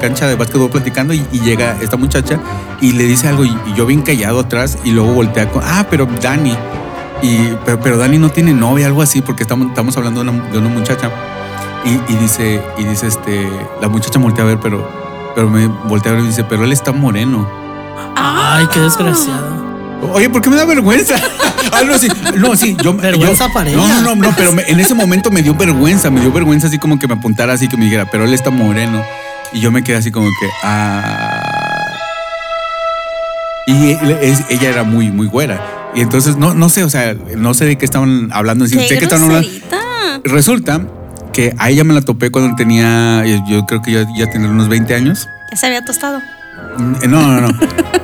cancha 0.00 0.28
de 0.28 0.36
básquetbol 0.36 0.70
platicando 0.70 1.12
y, 1.12 1.24
llega 1.32 1.76
esta 1.82 1.96
muchacha 1.96 2.38
y 2.80 2.92
le 2.92 3.04
dice 3.04 3.26
algo 3.26 3.44
y, 3.44 3.48
y 3.66 3.74
yo 3.74 3.86
bien 3.86 4.02
callado 4.02 4.38
atrás 4.38 4.78
y 4.84 4.92
luego 4.92 5.12
voltea 5.12 5.50
con, 5.50 5.62
ah, 5.66 5.84
pero 5.90 6.06
Dani. 6.20 6.56
Y, 7.22 7.56
pero, 7.64 7.80
pero 7.80 7.98
Dani 7.98 8.18
no 8.18 8.30
tiene 8.30 8.52
novia, 8.52 8.86
algo 8.86 9.02
así, 9.02 9.20
porque 9.20 9.42
estamos, 9.42 9.68
estamos 9.68 9.96
hablando 9.96 10.22
de 10.22 10.30
una, 10.30 10.48
de 10.50 10.58
una 10.58 10.68
muchacha. 10.68 11.10
Y, 11.84 12.12
y 12.12 12.16
dice, 12.16 12.62
y 12.78 12.84
dice, 12.84 13.08
este, 13.08 13.48
la 13.80 13.88
muchacha 13.88 14.20
voltea 14.20 14.44
a 14.44 14.46
ver, 14.46 14.58
pero, 14.60 14.88
pero 15.34 15.50
me 15.50 15.66
voltea 15.66 16.12
a 16.12 16.14
ver 16.14 16.24
y 16.24 16.28
dice, 16.28 16.44
pero 16.44 16.62
él 16.64 16.72
está 16.72 16.92
moreno. 16.92 17.48
Ay, 18.14 18.66
qué 18.72 18.78
desgraciado. 18.78 19.61
Oye, 20.02 20.28
¿por 20.28 20.42
qué 20.42 20.50
me 20.50 20.56
da 20.56 20.64
vergüenza? 20.64 21.14
ah, 21.72 21.82
no, 21.86 21.98
sí, 21.98 22.08
no, 22.36 22.56
sí, 22.56 22.76
yo 22.82 22.94
Vergüenza 22.94 23.46
yo- 23.46 23.52
para 23.54 23.70
No, 23.70 23.84
ella. 23.84 24.00
no, 24.00 24.14
no, 24.16 24.28
no, 24.28 24.34
pero 24.36 24.52
me- 24.52 24.64
en 24.68 24.80
ese 24.80 24.94
momento 24.94 25.30
me 25.30 25.42
dio 25.42 25.54
vergüenza, 25.54 26.10
me 26.10 26.20
dio 26.20 26.32
vergüenza 26.32 26.66
así 26.66 26.78
como 26.78 26.98
que 26.98 27.06
me 27.06 27.14
apuntara 27.14 27.52
así 27.52 27.68
que 27.68 27.76
me 27.76 27.84
dijera, 27.84 28.06
pero 28.10 28.24
él 28.24 28.34
está 28.34 28.50
moreno. 28.50 29.04
Y 29.52 29.60
yo 29.60 29.70
me 29.70 29.84
quedé 29.84 29.96
así 29.98 30.10
como 30.10 30.26
que, 30.40 30.48
ah. 30.64 31.86
Y 33.66 33.92
él- 33.92 34.18
es- 34.22 34.44
ella 34.50 34.70
era 34.70 34.82
muy, 34.82 35.10
muy 35.10 35.26
güera. 35.28 35.60
Y 35.94 36.00
entonces, 36.00 36.36
no, 36.36 36.52
no 36.54 36.68
sé, 36.68 36.82
o 36.84 36.90
sea, 36.90 37.14
no 37.36 37.54
sé 37.54 37.64
de 37.66 37.76
qué 37.78 37.84
estaban 37.84 38.30
hablando. 38.32 38.66
Sí, 38.66 38.76
Qué 38.76 38.88
sé 38.88 38.98
que 38.98 39.04
estaban 39.04 39.24
hablando. 39.26 39.48
Resulta 40.24 40.80
que 41.32 41.54
a 41.58 41.70
ella 41.70 41.84
me 41.84 41.94
la 41.94 42.00
topé 42.02 42.30
cuando 42.30 42.56
tenía, 42.56 43.24
yo 43.46 43.64
creo 43.66 43.82
que 43.82 43.92
ya, 43.92 44.06
ya 44.16 44.26
tenía 44.30 44.48
unos 44.48 44.68
20 44.68 44.94
años. 44.94 45.28
Ya 45.50 45.56
se 45.56 45.66
había 45.66 45.84
tostado. 45.84 46.20
No, 47.08 47.40
no, 47.40 47.40
no. 47.48 47.58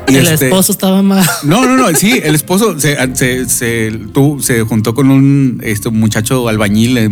Y 0.09 0.17
el 0.17 0.27
este- 0.27 0.47
esposo 0.47 0.73
estaba 0.73 1.03
mal. 1.03 1.25
no, 1.45 1.65
no, 1.67 1.77
no, 1.77 1.95
sí, 1.97 2.21
el 2.23 2.35
esposo 2.35 2.79
se, 2.79 2.97
se, 3.15 3.49
se, 3.49 3.91
tú- 4.13 4.41
se 4.41 4.63
juntó 4.63 4.95
con 4.95 5.11
un 5.11 5.61
este, 5.65 5.91
muchacho 5.91 6.49
albañil 6.49 6.99
eh, 6.99 7.09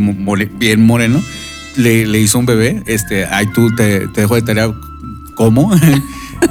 bien 0.58 0.84
moreno, 0.84 1.22
le, 1.76 2.06
le 2.06 2.20
hizo 2.20 2.38
un 2.38 2.46
bebé, 2.46 2.82
este, 2.86 3.26
ay, 3.26 3.46
tú 3.54 3.74
te, 3.74 4.08
te 4.08 4.22
dejo 4.22 4.34
de 4.34 4.42
tarea, 4.42 4.72
¿cómo? 5.34 5.72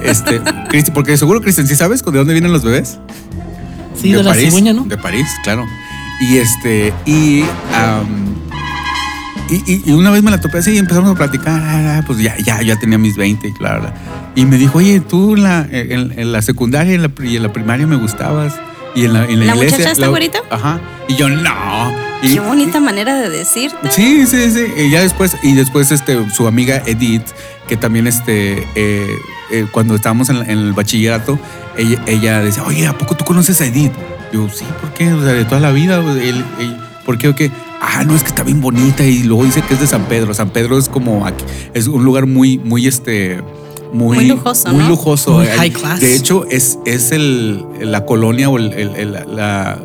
Este, 0.03 0.41
porque 0.95 1.15
seguro, 1.15 1.41
Cristian, 1.41 1.67
¿sí 1.67 1.75
sabes 1.75 2.03
de 2.03 2.17
dónde 2.17 2.33
vienen 2.33 2.51
los 2.51 2.63
bebés? 2.63 2.97
Sí, 3.99 4.11
de, 4.11 4.23
la 4.23 4.31
París, 4.31 4.45
cigüeña, 4.45 4.73
¿no? 4.73 4.83
De 4.83 4.97
París, 4.97 5.27
claro. 5.43 5.63
Y 6.21 6.37
este, 6.37 6.91
y, 7.05 7.43
y, 9.49 9.71
y- 9.73 9.83
y 9.85 9.91
una 9.91 10.11
vez 10.11 10.23
me 10.23 10.31
la 10.31 10.39
topé 10.41 10.59
así 10.59 10.71
y 10.71 10.77
empezamos 10.77 11.11
a 11.11 11.15
platicar, 11.15 11.61
ah, 11.63 12.03
pues 12.05 12.19
ya, 12.19 12.35
ya, 12.37 12.61
ya 12.61 12.77
tenía 12.77 12.97
mis 12.97 13.15
20, 13.15 13.53
claro. 13.53 13.91
Y 14.35 14.45
me 14.45 14.57
dijo, 14.57 14.77
oye, 14.79 14.99
tú 14.99 15.35
en 15.35 15.43
la, 15.43 15.67
en, 15.71 16.13
en 16.17 16.31
la 16.31 16.41
secundaria 16.41 16.93
y 16.93 16.95
en 16.95 17.01
la, 17.03 17.11
y 17.23 17.35
en 17.37 17.43
la 17.43 17.53
primaria 17.53 17.87
me 17.87 17.95
gustabas. 17.95 18.53
Y 18.95 19.03
en 19.05 19.13
la, 19.13 19.25
en 19.25 19.39
la, 19.41 19.45
¿La 19.47 19.55
iglesia. 19.55 19.77
muchacha 19.79 19.91
está 19.91 20.07
güerita? 20.07 20.39
Ajá. 20.49 20.79
Y 21.09 21.15
yo, 21.15 21.27
no. 21.29 21.51
Qué 22.21 22.39
bonita 22.39 22.79
manera 22.79 23.15
de 23.19 23.29
decirte. 23.29 23.91
Sí, 23.91 24.25
sí, 24.25 24.49
sí. 24.51 24.65
Y 24.77 24.89
ya 24.89 25.01
después, 25.01 25.35
y 25.43 25.53
después 25.53 25.91
este, 25.91 26.17
su 26.31 26.47
amiga 26.47 26.81
Edith, 26.85 27.23
que 27.67 27.75
también 27.77 28.07
este, 28.07 28.65
eh, 28.75 29.07
eh, 29.51 29.67
cuando 29.71 29.95
estábamos 29.95 30.29
en, 30.29 30.37
el 30.49 30.71
bachillerato, 30.73 31.37
ella, 31.77 32.01
ella 32.07 32.39
decía, 32.41 32.63
oye, 32.63 32.87
¿a 32.87 32.97
poco 32.97 33.15
tú 33.17 33.25
conoces 33.25 33.59
a 33.61 33.65
Edith? 33.65 33.91
Yo, 34.31 34.47
sí, 34.49 34.63
¿por 34.81 34.91
qué? 34.93 35.11
O 35.11 35.21
sea, 35.23 35.33
de 35.33 35.43
toda 35.45 35.59
la 35.59 35.71
vida. 35.71 35.97
él- 35.99 36.45
él- 36.59 36.77
¿Por 37.05 37.17
qué 37.19 37.27
o 37.27 37.35
qué? 37.35 37.51
Ah, 37.81 38.03
no, 38.05 38.15
es 38.15 38.23
que 38.23 38.29
está 38.29 38.43
bien 38.43 38.61
bonita. 38.61 39.05
Y 39.05 39.23
luego 39.23 39.43
dice 39.45 39.61
que 39.61 39.73
es 39.73 39.79
de 39.79 39.87
San 39.87 40.05
Pedro. 40.05 40.33
San 40.33 40.49
Pedro 40.49 40.77
es 40.77 40.89
como 40.89 41.25
aquí, 41.25 41.43
es 41.73 41.87
un 41.87 42.03
lugar 42.03 42.25
muy, 42.27 42.57
muy 42.57 42.87
este. 42.87 43.41
Muy, 43.93 44.17
Muy 44.17 44.25
lujoso, 44.27 44.69
muy 44.69 44.83
¿no? 44.83 44.89
lujoso. 44.89 45.31
Muy 45.37 45.45
high 45.45 45.71
class. 45.71 46.01
De 46.01 46.15
hecho, 46.15 46.45
es, 46.49 46.79
es 46.85 47.11
el, 47.13 47.63
la 47.79 48.05
colonia 48.05 48.49
o 48.49 48.57
el, 48.57 48.73
el- 48.73 48.95
el- 48.95 49.13
la, 49.35 49.79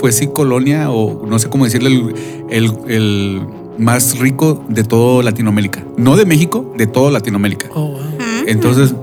pues 0.00 0.16
sí, 0.16 0.26
colonia 0.26 0.90
o 0.90 1.24
no 1.26 1.38
sé 1.38 1.48
cómo 1.48 1.64
decirle, 1.64 1.88
el, 1.90 2.14
el- 2.50 2.90
el 2.90 3.42
más 3.78 4.18
rico 4.18 4.64
de 4.68 4.82
todo 4.82 5.22
Latinoamérica. 5.22 5.84
No 5.96 6.16
de 6.16 6.24
México, 6.26 6.74
de 6.76 6.88
todo 6.88 7.10
Latinoamérica. 7.12 7.68
Oh, 7.74 7.88
wow. 7.92 8.00
Entonces, 8.46 8.94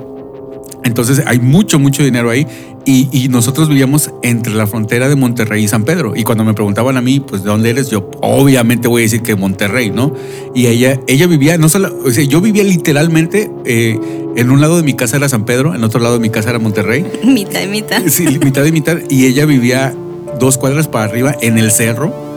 entonces 0.84 1.22
hay 1.26 1.40
mucho, 1.40 1.80
mucho 1.80 2.04
dinero 2.04 2.30
ahí. 2.30 2.48
Y, 2.86 3.10
y 3.12 3.28
nosotros 3.28 3.70
vivíamos 3.70 4.12
entre 4.24 4.54
la 4.54 4.66
frontera 4.66 5.10
de 5.10 5.16
Monterrey 5.16 5.64
y 5.64 5.68
San 5.68 5.84
Pedro. 5.84 6.16
Y 6.16 6.24
cuando 6.24 6.44
me 6.44 6.54
preguntaban 6.54 6.98
a 6.98 7.02
mí, 7.02 7.20
pues, 7.20 7.44
¿de 7.44 7.50
dónde 7.50 7.70
eres? 7.70 7.90
Yo 7.90 8.10
obviamente 8.22 8.88
voy 8.88 9.02
a 9.02 9.04
decir 9.04 9.22
que 9.22 9.36
Monterrey, 9.36 9.92
¿no? 9.92 10.14
Y 10.56 10.68
ella, 10.68 11.00
ella 11.08 11.28
vivía, 11.28 11.58
no 11.58 11.70
solo, 11.70 11.96
o 12.04 12.10
sea, 12.10 12.24
yo 12.24 12.42
vivía 12.42 12.64
literalmente 12.64 13.52
eh, 13.66 14.00
en 14.36 14.50
un 14.50 14.62
lado 14.62 14.78
de 14.78 14.84
mi 14.84 14.94
casa 14.94 15.18
era 15.18 15.30
San 15.30 15.46
Pedro, 15.46 15.76
en 15.76 15.84
otro 15.84 16.00
lado 16.00 16.16
de 16.16 16.22
mi 16.22 16.30
casa 16.30 16.50
era 16.50 16.60
Monterrey. 16.60 17.06
Mitad 17.24 17.62
y 17.62 17.68
mitad. 17.68 18.02
Sí, 18.08 18.40
mitad 18.44 18.66
y 18.66 18.72
mitad. 18.72 18.98
Y 19.10 19.26
ella 19.26 19.46
vivía 19.46 19.94
dos 20.40 20.58
cuadras 20.58 20.88
para 20.88 21.06
arriba 21.06 21.36
en 21.42 21.58
el 21.58 21.72
cerro. 21.72 22.29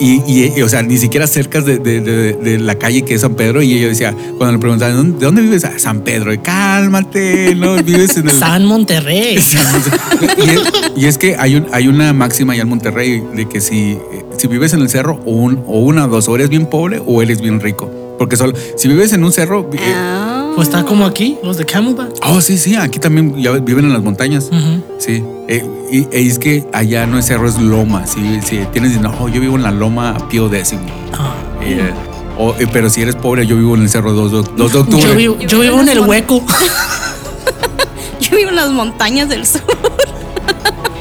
Y, 0.00 0.22
y, 0.26 0.52
y, 0.56 0.62
o 0.62 0.68
sea, 0.68 0.82
ni 0.82 0.96
siquiera 0.98 1.26
cerca 1.26 1.60
de, 1.60 1.78
de- 1.78 2.00
de- 2.00 2.32
de 2.34 2.58
la 2.58 2.76
calle 2.76 3.02
que 3.02 3.14
es 3.14 3.20
San 3.22 3.34
Pedro. 3.34 3.62
Y 3.62 3.72
ella 3.74 3.88
decía, 3.88 4.14
cuando 4.36 4.52
le 4.52 4.58
preguntaban, 4.58 4.92
"¿De 4.94 4.96
dónde- 4.98 5.18
¿de 5.18 5.24
dónde 5.26 5.42
vives? 5.42 5.64
"Ah, 5.64 5.72
San 5.78 6.00
Pedro. 6.00 6.32
Y, 6.32 6.38
Cálmate, 6.38 7.54
no 7.56 7.76
vives 7.82 8.16
en 8.16 8.28
el. 8.28 8.38
San 8.38 8.64
Monterrey. 8.64 9.36
y, 10.46 10.50
es, 10.50 10.60
y 10.96 11.06
es 11.06 11.18
que 11.18 11.36
hay, 11.36 11.56
un, 11.56 11.66
hay 11.72 11.88
una 11.88 12.12
máxima 12.12 12.52
allá 12.52 12.62
en 12.62 12.68
Monterrey 12.68 13.22
de 13.34 13.48
que 13.48 13.60
si, 13.60 13.98
si 14.36 14.46
vives 14.48 14.72
en 14.72 14.80
el 14.80 14.88
cerro, 14.88 15.20
o, 15.24 15.32
un- 15.32 15.62
o 15.66 15.80
una 15.80 16.04
o 16.06 16.08
dos, 16.08 16.28
o 16.28 16.34
eres 16.34 16.48
bien 16.48 16.66
pobre 16.66 17.00
o 17.04 17.20
eres 17.22 17.40
bien 17.40 17.60
rico. 17.60 17.90
Porque 18.18 18.36
solo, 18.36 18.52
si 18.76 18.88
vives 18.88 19.12
en 19.12 19.22
un 19.24 19.32
cerro. 19.32 19.68
eh, 19.72 19.78
Pues 20.58 20.66
está 20.70 20.84
como 20.84 21.06
aquí, 21.06 21.38
los 21.44 21.56
de 21.56 21.64
Camelback. 21.64 22.18
oh, 22.26 22.40
sí, 22.40 22.58
sí, 22.58 22.74
aquí 22.74 22.98
también 22.98 23.40
ya 23.40 23.52
viven 23.52 23.84
en 23.84 23.92
las 23.92 24.02
montañas. 24.02 24.50
Sí, 24.98 25.22
eh, 25.46 25.64
y, 25.92 25.98
y 26.12 26.28
es 26.28 26.40
que 26.40 26.66
allá 26.72 27.06
no 27.06 27.16
es 27.16 27.26
cerro, 27.26 27.48
es 27.48 27.60
loma. 27.60 28.08
Si, 28.08 28.40
si 28.42 28.58
tienes, 28.72 29.00
no, 29.00 29.28
yo 29.28 29.40
vivo 29.40 29.54
en 29.54 29.62
la 29.62 29.70
loma 29.70 30.16
Pío 30.28 30.48
décimo. 30.48 30.82
Ah. 31.16 31.32
Eh, 31.62 31.92
o, 32.36 32.56
eh, 32.58 32.66
pero 32.72 32.90
si 32.90 33.02
eres 33.02 33.14
pobre, 33.14 33.46
yo 33.46 33.54
vivo 33.56 33.76
en 33.76 33.82
el 33.82 33.88
cerro 33.88 34.12
2 34.12 34.32
de, 34.32 34.50
2 34.56 34.72
de 34.72 34.78
octubre. 34.80 35.02
Yo 35.08 35.14
vivo, 35.14 35.38
yo 35.38 35.60
vivo 35.60 35.80
en 35.80 35.88
el 35.90 36.00
hueco. 36.00 36.42
Yo 38.20 38.36
vivo 38.36 38.50
en 38.50 38.56
las 38.56 38.70
montañas 38.70 39.28
del 39.28 39.46
sur. 39.46 39.62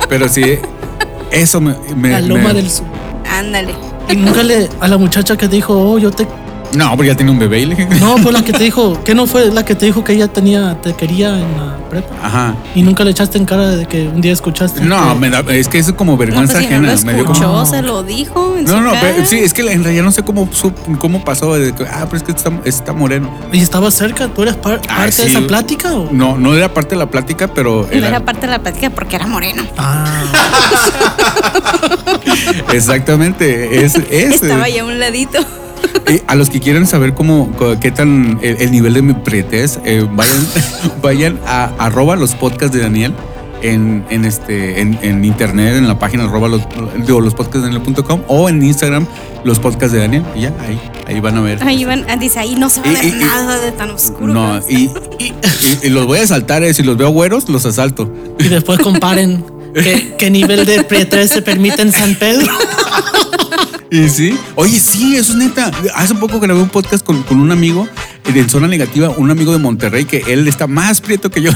Pero 0.08 0.30
sí, 0.30 0.44
eso 1.32 1.60
me. 1.60 1.74
me- 1.96 2.12
La 2.12 2.22
loma 2.22 2.50
me- 2.50 2.54
del 2.54 2.70
sur. 2.70 2.86
Ándale. 3.28 3.74
Y 4.08 4.16
nunca 4.18 4.44
le 4.44 4.70
a 4.80 4.88
la 4.88 4.98
muchacha 4.98 5.36
que 5.36 5.48
dijo, 5.48 5.74
oh, 5.74 5.98
yo 5.98 6.12
te. 6.12 6.28
No, 6.78 6.92
porque 6.96 7.08
ya 7.08 7.16
tiene 7.16 7.32
un 7.32 7.40
bebé 7.40 7.62
y 7.62 7.66
le 7.66 7.76
dije. 7.76 7.88
No, 8.00 8.18
fue 8.20 8.32
la 8.32 8.44
que 8.44 8.54
te 8.54 8.64
dijo, 8.64 9.04
que 9.04 9.16
no 9.16 9.26
fue 9.28 9.52
la 9.52 9.66
que 9.66 9.76
te 9.76 9.86
dijo 9.88 10.04
que 10.04 10.14
ella 10.14 10.28
tenía, 10.28 10.80
te 10.82 10.94
quería 10.94 11.30
en 11.40 11.58
la 11.58 11.78
prepa. 11.90 12.14
Ajá. 12.24 12.56
Y 12.76 12.84
nunca 12.84 13.04
le 13.04 13.12
echaste 13.12 13.38
en 13.38 13.46
cara 13.46 13.70
de 13.70 13.86
que 13.88 14.08
un 14.08 14.22
día 14.22 14.34
escuchaste. 14.34 14.82
No, 14.82 15.14
que- 15.14 15.20
me 15.20 15.30
da- 15.30 15.44
es 15.50 15.68
que 15.68 15.80
eso 15.80 15.92
es 15.92 15.98
como 15.98 16.12
No, 16.14 16.18
pues 16.18 16.30
vergüenza 16.30 16.60
si 16.60 16.68
no 16.68 16.82
lo 16.82 16.88
ajena. 16.92 17.02
me 17.06 17.14
dio 17.16 17.26
como- 17.26 17.36
escuchó, 17.40 17.66
se 17.66 17.82
lo 17.82 18.04
dijo 18.04 18.56
en 18.58 18.66
No, 18.66 18.72
su 18.78 18.82
no, 18.82 18.92
cara. 18.92 19.02
pero 19.16 19.26
sí, 19.26 19.40
es 19.40 19.54
que 19.54 19.62
en 19.72 19.84
realidad 19.84 20.04
no 20.04 20.12
sé 20.12 20.24
cómo, 20.24 20.48
su- 20.52 20.74
cómo 21.00 21.24
pasó. 21.26 21.48
de 21.58 21.74
que, 21.74 21.84
ah, 21.86 22.06
pero 22.06 22.18
es 22.18 22.24
que 22.24 22.32
está, 22.34 22.52
está 22.66 22.94
moreno. 22.94 23.32
¿Y 23.52 23.62
estaba 23.62 23.90
cerca? 23.90 24.28
¿Tú 24.28 24.44
eras 24.44 24.58
par- 24.58 24.82
parte 24.82 24.88
Ah, 24.90 25.06
de 25.06 25.10
esa 25.32 25.42
plática? 25.42 25.94
O? 25.96 26.10
No, 26.12 26.38
no 26.38 26.56
era 26.56 26.74
parte 26.74 26.96
de 26.96 27.00
la 27.00 27.10
plática, 27.10 27.48
pero 27.48 27.88
No 27.90 27.98
era, 27.98 28.08
era 28.10 28.20
parte 28.20 28.42
de 28.42 28.48
la 28.52 28.60
plática 28.60 28.90
porque 28.90 29.16
era 29.16 29.26
moreno. 29.28 29.64
Ah, 29.78 30.24
exactamente. 32.74 33.84
Es, 33.86 33.96
es, 33.96 34.42
Estaba 34.42 34.68
eh, 34.68 34.74
ya 34.76 34.82
a 34.82 34.86
un 34.86 35.00
ladito. 35.00 35.40
eh, 36.08 36.24
a 36.28 36.36
los 36.36 36.50
que 36.50 36.60
quieren 36.60 36.88
saber 36.88 37.14
cómo, 37.14 37.52
co- 37.58 37.80
qué 37.80 37.92
tan 37.92 38.40
el, 38.42 38.58
el 38.62 38.72
nivel 38.72 38.94
de 38.94 39.02
mi 39.02 39.14
pretez, 39.14 39.80
eh, 39.86 40.06
vayan, 40.12 40.48
vayan 41.02 41.40
a 41.46 41.72
arroba 41.80 42.16
los 42.16 42.34
podcasts 42.36 42.76
de 42.76 42.82
Daniel. 42.84 43.14
En, 43.60 44.06
en 44.12 44.24
este 44.24 44.82
en, 44.82 45.00
en 45.02 45.26
internet 45.26 45.78
en 45.78 45.88
la 45.88 45.98
página 45.98 46.26
arroba 46.26 46.48
los, 46.48 46.62
digo, 47.08 47.22
los 47.22 47.34
podcasts 47.34 47.64
de 47.68 47.74
Daniel.com 47.74 48.22
o 48.28 48.50
en 48.50 48.62
Instagram 48.62 49.08
los 49.44 49.58
podcasts 49.58 49.94
de 49.94 49.98
Daniel 50.00 50.24
y 50.36 50.42
ya 50.42 50.54
ahí 50.62 50.80
ahí 51.08 51.20
van 51.20 51.38
a 51.38 51.42
ver 51.42 51.64
Ahí 51.64 51.84
van, 51.84 52.06
ah, 52.08 52.18
dice, 52.18 52.38
ahí 52.38 52.54
no 52.54 52.70
se 52.70 52.82
va 52.82 52.88
a 52.88 52.92
Y- 52.92 52.94
ver 52.94 53.06
y- 53.06 53.08
y- 53.08 53.14
nada 53.20 53.60
de 53.60 53.72
tan 53.72 53.90
oscuro. 53.90 54.32
No, 54.32 54.60
y, 54.70 54.92
y- 55.18 55.34
y 55.82 55.90
los 55.90 56.06
voy 56.06 56.20
a 56.20 56.22
asaltar, 56.22 56.62
eh, 56.62 56.72
si 56.76 56.84
los 56.84 56.98
veo 56.98 57.10
güeros, 57.10 57.50
los 57.50 57.66
asalto. 57.66 58.14
y 58.38 58.44
después 58.48 58.78
comparen 58.78 59.44
qué, 59.74 60.14
qué 60.20 60.30
nivel 60.30 60.68
de 60.68 60.84
pretres 60.84 61.32
se 61.32 61.42
permite 61.42 61.82
en 61.82 61.92
San 61.92 62.14
Pedro. 62.14 62.46
Y 63.90 64.10
sí, 64.10 64.38
oye, 64.56 64.80
sí, 64.80 65.16
eso 65.16 65.32
es 65.34 65.38
neta. 65.38 65.72
Hace 65.96 66.16
poco 66.16 66.40
grabé 66.40 66.62
un 66.62 66.70
podcast 66.70 67.06
con, 67.06 67.24
con 67.24 67.40
un 67.40 67.52
amigo 67.52 67.88
de 68.34 68.48
Zona 68.50 68.68
Negativa, 68.68 69.10
un 69.10 69.32
amigo 69.32 69.54
de 69.54 69.60
Monterrey, 69.60 70.06
que 70.06 70.24
él 70.28 70.48
está 70.48 70.68
más 70.68 71.00
prieto 71.00 71.32
que 71.32 71.42
yo. 71.42 71.52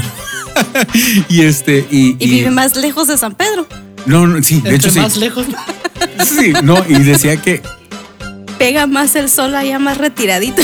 y 1.30 1.42
este, 1.42 1.86
y. 1.92 2.16
y 2.20 2.30
vive 2.30 2.52
más 2.52 2.76
lejos 2.78 3.08
de 3.08 3.18
San 3.18 3.36
Pedro. 3.36 3.68
No, 4.06 4.28
no, 4.28 4.42
sí, 4.42 4.62
de 4.62 4.76
hecho 4.76 4.90
sí. 4.90 5.00
más 5.00 5.18
lejos. 5.18 5.46
Sí, 6.28 6.52
no, 6.64 6.84
y 6.90 6.96
decía 7.04 7.38
que. 7.40 7.62
Pega 8.58 8.88
más 8.88 9.16
el 9.16 9.30
sol 9.30 9.54
allá 9.54 9.78
más 9.78 10.00
retiradito. 10.00 10.62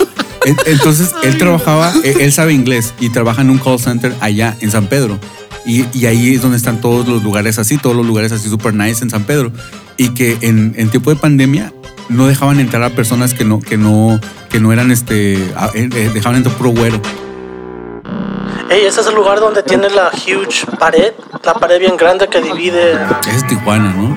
en- 0.46 0.56
Entonces, 0.64 1.10
él 1.22 1.36
trabajaba, 1.36 1.92
él, 2.04 2.14
él 2.20 2.32
sabe 2.32 2.54
inglés 2.54 2.94
y 2.98 3.10
trabaja 3.10 3.42
en 3.42 3.50
un 3.50 3.58
call 3.58 3.78
center 3.78 4.14
allá 4.20 4.56
en 4.60 4.70
San 4.70 4.86
Pedro. 4.86 5.18
Y, 5.66 5.84
y 5.92 6.06
ahí 6.06 6.34
es 6.34 6.40
donde 6.40 6.56
están 6.56 6.80
todos 6.80 7.06
los 7.06 7.22
lugares 7.22 7.58
así, 7.58 7.76
todos 7.76 7.94
los 7.94 8.06
lugares 8.06 8.32
así 8.32 8.48
super 8.48 8.72
nice 8.72 9.04
en 9.04 9.10
San 9.10 9.24
Pedro. 9.24 9.52
Y 9.98 10.14
que 10.14 10.38
en, 10.40 10.74
en 10.78 10.88
tiempo 10.90 11.10
de 11.10 11.16
pandemia 11.16 11.72
no 12.08 12.26
dejaban 12.26 12.58
entrar 12.60 12.82
a 12.84 12.90
personas 12.90 13.34
que 13.34 13.44
no, 13.44 13.60
que 13.60 13.76
no, 13.76 14.18
que 14.48 14.60
no 14.60 14.72
eran 14.72 14.90
este, 14.90 15.34
eh, 15.34 15.48
eh, 15.74 16.10
dejaban 16.14 16.36
entrar 16.36 16.54
puro 16.56 16.70
güero. 16.70 17.00
Ey, 18.70 18.84
ese 18.86 19.00
es 19.00 19.06
el 19.06 19.14
lugar 19.14 19.40
donde 19.40 19.62
tiene 19.62 19.88
la 19.90 20.10
huge 20.14 20.66
pared, 20.78 21.12
la 21.44 21.54
pared 21.54 21.80
bien 21.80 21.96
grande 21.96 22.28
que 22.28 22.40
divide. 22.40 22.92
Es 23.34 23.46
Tijuana, 23.46 23.92
¿no? 23.94 24.16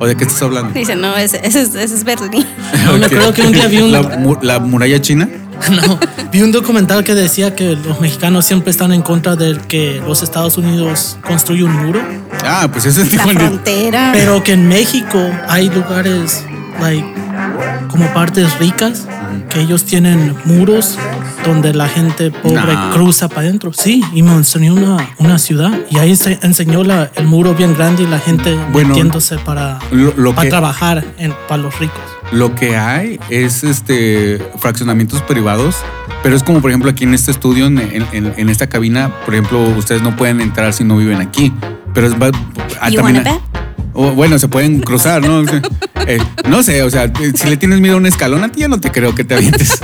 ¿O 0.00 0.06
de 0.06 0.16
qué 0.16 0.24
estás 0.24 0.42
hablando? 0.42 0.72
Dice, 0.74 0.94
no, 0.94 1.16
ese, 1.16 1.40
ese 1.44 1.62
es, 1.62 1.74
ese 1.74 1.94
es 1.94 2.04
Berlín. 2.04 2.44
No, 2.86 2.98
me 2.98 3.06
acuerdo 3.06 3.32
que 3.32 3.42
un 3.42 3.52
día 3.52 3.66
vi 3.66 3.78
un, 3.80 3.92
¿La, 3.92 4.02
mu- 4.02 4.36
la 4.42 4.58
muralla 4.60 5.00
china? 5.00 5.28
no, 5.86 5.98
vi 6.32 6.42
un 6.42 6.52
documental 6.52 7.04
que 7.04 7.14
decía 7.14 7.54
que 7.54 7.76
los 7.76 8.00
mexicanos 8.00 8.44
siempre 8.46 8.70
están 8.70 8.92
en 8.92 9.02
contra 9.02 9.36
de 9.36 9.58
que 9.68 10.00
los 10.06 10.22
Estados 10.22 10.56
Unidos 10.58 11.16
construyan 11.26 11.70
un 11.74 11.86
muro, 11.86 12.00
Ah, 12.44 12.68
pues 12.72 12.86
ese 12.86 13.02
es 13.02 13.14
La 13.14 13.24
frontera. 13.26 14.10
pero 14.12 14.42
que 14.44 14.52
en 14.52 14.68
México 14.68 15.18
hay 15.48 15.68
lugares 15.70 16.44
like, 16.80 17.06
como 17.88 18.06
partes 18.14 18.58
ricas 18.58 19.06
que 19.50 19.60
ellos 19.60 19.84
tienen 19.84 20.36
muros 20.44 20.98
donde 21.44 21.72
la 21.74 21.88
gente 21.88 22.30
pobre 22.30 22.74
Nah. 22.74 22.92
cruza 22.92 23.28
para 23.28 23.42
adentro. 23.42 23.72
Sí, 23.72 24.02
y 24.12 24.22
me 24.22 24.32
enseñó 24.32 24.74
una, 24.74 25.08
una 25.18 25.38
ciudad 25.38 25.72
y 25.90 25.98
ahí 25.98 26.14
se 26.16 26.38
enseñó 26.42 26.84
la, 26.84 27.10
el 27.16 27.26
muro 27.26 27.54
bien 27.54 27.74
grande 27.74 28.02
y 28.02 28.06
la 28.06 28.18
gente 28.18 28.56
Bueno, 28.72 28.90
metiéndose 28.90 29.38
para, 29.38 29.78
Lo, 29.90 30.12
lo 30.16 30.34
para 30.34 30.44
que, 30.46 30.50
trabajar 30.50 31.04
en, 31.18 31.34
para 31.48 31.62
los 31.62 31.78
ricos. 31.78 32.00
Lo 32.32 32.54
que 32.54 32.76
hay 32.76 33.18
es 33.30 33.64
este 33.64 34.38
fraccionamientos 34.58 35.22
privados, 35.22 35.76
pero 36.22 36.36
es 36.36 36.42
como 36.42 36.60
por 36.60 36.70
ejemplo 36.70 36.90
aquí 36.90 37.04
en 37.04 37.14
este 37.14 37.30
estudio, 37.30 37.66
en, 37.66 37.78
en- 37.78 38.34
en 38.36 38.48
esta 38.48 38.68
cabina, 38.68 39.10
por 39.24 39.34
ejemplo, 39.34 39.60
ustedes 39.76 40.02
no 40.02 40.14
pueden 40.16 40.40
entrar 40.40 40.72
si 40.74 40.84
no 40.84 40.96
viven 40.96 41.20
aquí. 41.20 41.52
Pero 41.94 42.06
es 42.06 42.14
va- 42.14 42.30
ah, 42.80 42.90
You 42.90 42.96
también- 43.02 43.24
o, 43.94 44.10
bueno, 44.12 44.38
se 44.38 44.46
pueden 44.48 44.80
cruzar, 44.80 45.22
¿no? 45.26 45.42
Eh, 46.10 46.18
no 46.48 46.62
sé, 46.62 46.82
o 46.84 46.88
sea, 46.90 47.12
si 47.34 47.48
le 47.50 47.58
tienes 47.58 47.80
miedo 47.80 47.96
a 47.96 47.98
un 47.98 48.06
escalón, 48.06 48.42
a 48.42 48.48
ti 48.50 48.60
ya 48.60 48.68
no 48.68 48.80
te 48.80 48.90
creo 48.90 49.14
que 49.14 49.24
te 49.24 49.34
avientes. 49.34 49.82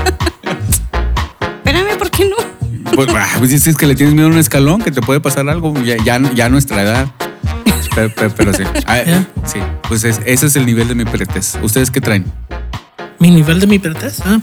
Espérame, 1.58 1.98
¿por 1.98 2.10
qué 2.10 2.24
no? 2.24 2.36
Pues, 2.94 3.08
ah, 3.14 3.26
pues 3.38 3.62
si 3.62 3.68
es 3.70 3.76
que 3.76 3.86
le 3.86 3.94
tienes 3.94 4.14
miedo 4.14 4.28
a 4.28 4.30
un 4.30 4.38
escalón, 4.38 4.80
que 4.80 4.90
te 4.90 5.02
puede 5.02 5.20
pasar 5.20 5.48
algo, 5.50 5.74
ya, 5.82 5.96
ya, 6.02 6.18
ya 6.34 6.46
a 6.46 6.48
nuestra 6.48 6.80
edad. 6.82 7.08
Pero, 7.94 8.12
pero- 8.14 8.34
pero 8.34 8.52
sí. 8.52 8.62
Ah, 8.86 9.02
Ya. 9.06 9.26
sí, 9.44 9.58
pues 9.88 10.04
es- 10.04 10.20
ese 10.26 10.46
es 10.46 10.56
el 10.56 10.66
nivel 10.66 10.88
de 10.88 10.94
mi 10.94 11.04
pretez. 11.04 11.58
¿Ustedes 11.62 11.90
qué 11.90 12.00
traen? 12.00 12.24
Mi 13.18 13.30
nivel 13.30 13.60
de 13.60 13.66
mi 13.66 13.78
pertez. 13.78 14.20
¿ah? 14.24 14.38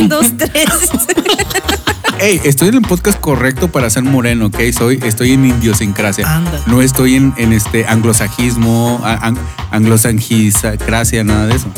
Un, 0.00 0.08
dos, 0.08 0.26
tres. 0.36 0.68
Hey, 2.18 2.40
estoy 2.44 2.68
en 2.68 2.76
el 2.76 2.80
podcast 2.80 3.20
correcto 3.20 3.68
para 3.70 3.90
ser 3.90 4.02
moreno, 4.02 4.46
¿ok? 4.46 4.56
Soy, 4.72 4.98
estoy 5.04 5.32
en 5.32 5.44
idiosincrasia. 5.44 6.26
Anda. 6.26 6.62
No 6.66 6.80
estoy 6.80 7.14
en, 7.14 7.34
en 7.36 7.52
este 7.52 7.84
anglosajismo, 7.86 9.02
a- 9.04 9.16
an- 9.26 9.36
anglosajisacracia, 9.70 11.24
nada 11.24 11.46
de 11.46 11.56
eso. 11.56 11.68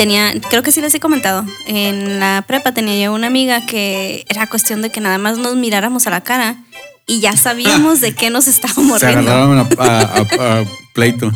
Tenía, 0.00 0.32
creo 0.48 0.62
que 0.62 0.72
sí 0.72 0.80
les 0.80 0.94
he 0.94 0.98
comentado. 1.00 1.44
En 1.66 2.20
la 2.20 2.42
prepa 2.46 2.72
tenía 2.72 3.04
yo 3.04 3.12
una 3.12 3.26
amiga 3.26 3.66
que 3.66 4.24
era 4.30 4.46
cuestión 4.48 4.80
de 4.80 4.88
que 4.88 4.98
nada 5.02 5.18
más 5.18 5.36
nos 5.36 5.56
miráramos 5.56 6.06
a 6.06 6.10
la 6.10 6.22
cara 6.22 6.56
y 7.06 7.20
ya 7.20 7.36
sabíamos 7.36 8.00
de 8.00 8.14
qué 8.14 8.30
nos 8.30 8.48
estábamos 8.48 9.00
Se 9.00 9.08
riendo. 9.12 9.30
agarraron 9.30 9.58
a, 9.58 9.84
a- 9.84 10.00
a- 10.00 10.60
a 10.60 10.64
pleito. 10.94 11.30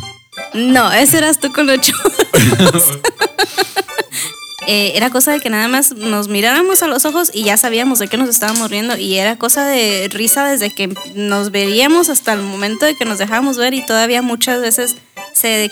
No, 0.55 0.91
ese 0.91 1.19
eras 1.19 1.39
tú 1.39 1.53
con 1.53 1.67
los 1.67 1.79
chorros. 1.79 2.83
Eh, 4.67 4.93
era 4.95 5.11
cosa 5.11 5.31
de 5.31 5.39
que 5.41 5.51
nada 5.51 5.67
más 5.67 5.91
nos 5.91 6.27
miráramos 6.27 6.81
a 6.81 6.87
los 6.87 7.05
ojos 7.05 7.29
y 7.31 7.43
ya 7.43 7.55
sabíamos 7.55 7.99
de 7.99 8.07
qué 8.07 8.17
nos 8.17 8.29
estábamos 8.29 8.71
riendo 8.71 8.97
y 8.97 9.13
era 9.19 9.37
cosa 9.37 9.63
de 9.67 10.09
risa 10.11 10.43
desde 10.47 10.73
que 10.73 10.91
nos 11.13 11.51
veríamos 11.51 12.09
hasta 12.09 12.33
el 12.33 12.41
momento 12.41 12.87
de 12.87 12.95
que 12.95 13.05
nos 13.05 13.19
dejábamos 13.19 13.57
ver 13.57 13.75
y 13.75 13.85
todavía 13.85 14.23
muchas 14.23 14.61
veces 14.61 14.95
se 15.35 15.69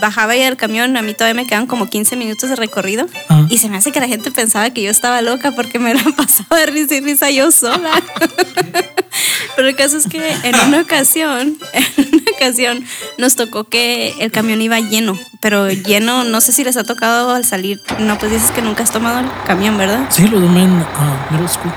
bajaba 0.00 0.36
ya 0.36 0.46
el 0.46 0.56
camión, 0.56 0.96
a 0.96 1.02
mí 1.02 1.14
todavía 1.14 1.34
me 1.42 1.46
quedan 1.46 1.66
como 1.66 1.88
15 1.88 2.14
minutos 2.16 2.50
de 2.50 2.56
recorrido 2.56 3.06
Ah. 3.30 3.46
y 3.48 3.58
se 3.58 3.68
me 3.68 3.76
hace 3.78 3.90
que 3.90 4.00
la 4.00 4.06
gente 4.06 4.30
pensaba 4.30 4.68
que 4.70 4.82
yo 4.82 4.90
estaba 4.90 5.22
loca 5.22 5.52
porque 5.52 5.78
me 5.78 5.94
la 5.94 6.02
pasaba 6.16 6.58
de 6.60 6.66
risa 6.66 6.94
y 6.94 7.00
risa 7.00 7.30
yo 7.30 7.50
sola. 7.50 7.90
Pero 9.56 9.68
el 9.68 9.74
caso 9.74 9.96
es 9.96 10.06
que 10.06 10.30
en 10.44 10.54
una 10.68 10.82
ocasión, 10.82 11.58
en 11.72 12.08
una 12.12 12.30
ocasión 12.36 12.84
nos 13.16 13.34
tocó 13.34 13.64
que 13.64 14.14
el 14.20 14.30
camión 14.30 14.62
iba 14.62 14.78
lleno, 14.78 15.18
pero 15.40 15.68
lleno, 15.68 16.22
no 16.22 16.40
sé 16.40 16.52
si 16.52 16.62
les 16.62 16.76
ha 16.76 16.84
tocado 16.84 17.32
al 17.34 17.44
salir. 17.44 17.80
No, 17.98 18.16
pues 18.18 18.30
dices 18.30 18.52
que 18.52 18.62
nunca 18.62 18.84
has 18.84 18.92
tomado 18.92 19.18
el 19.20 19.26
camión, 19.46 19.76
¿verdad? 19.76 20.06
Sí, 20.10 20.28
lo 20.28 20.38
tomé 20.40 20.62
en 20.62 20.84
ah, 20.94 21.26
middle 21.30 21.48
school. 21.48 21.72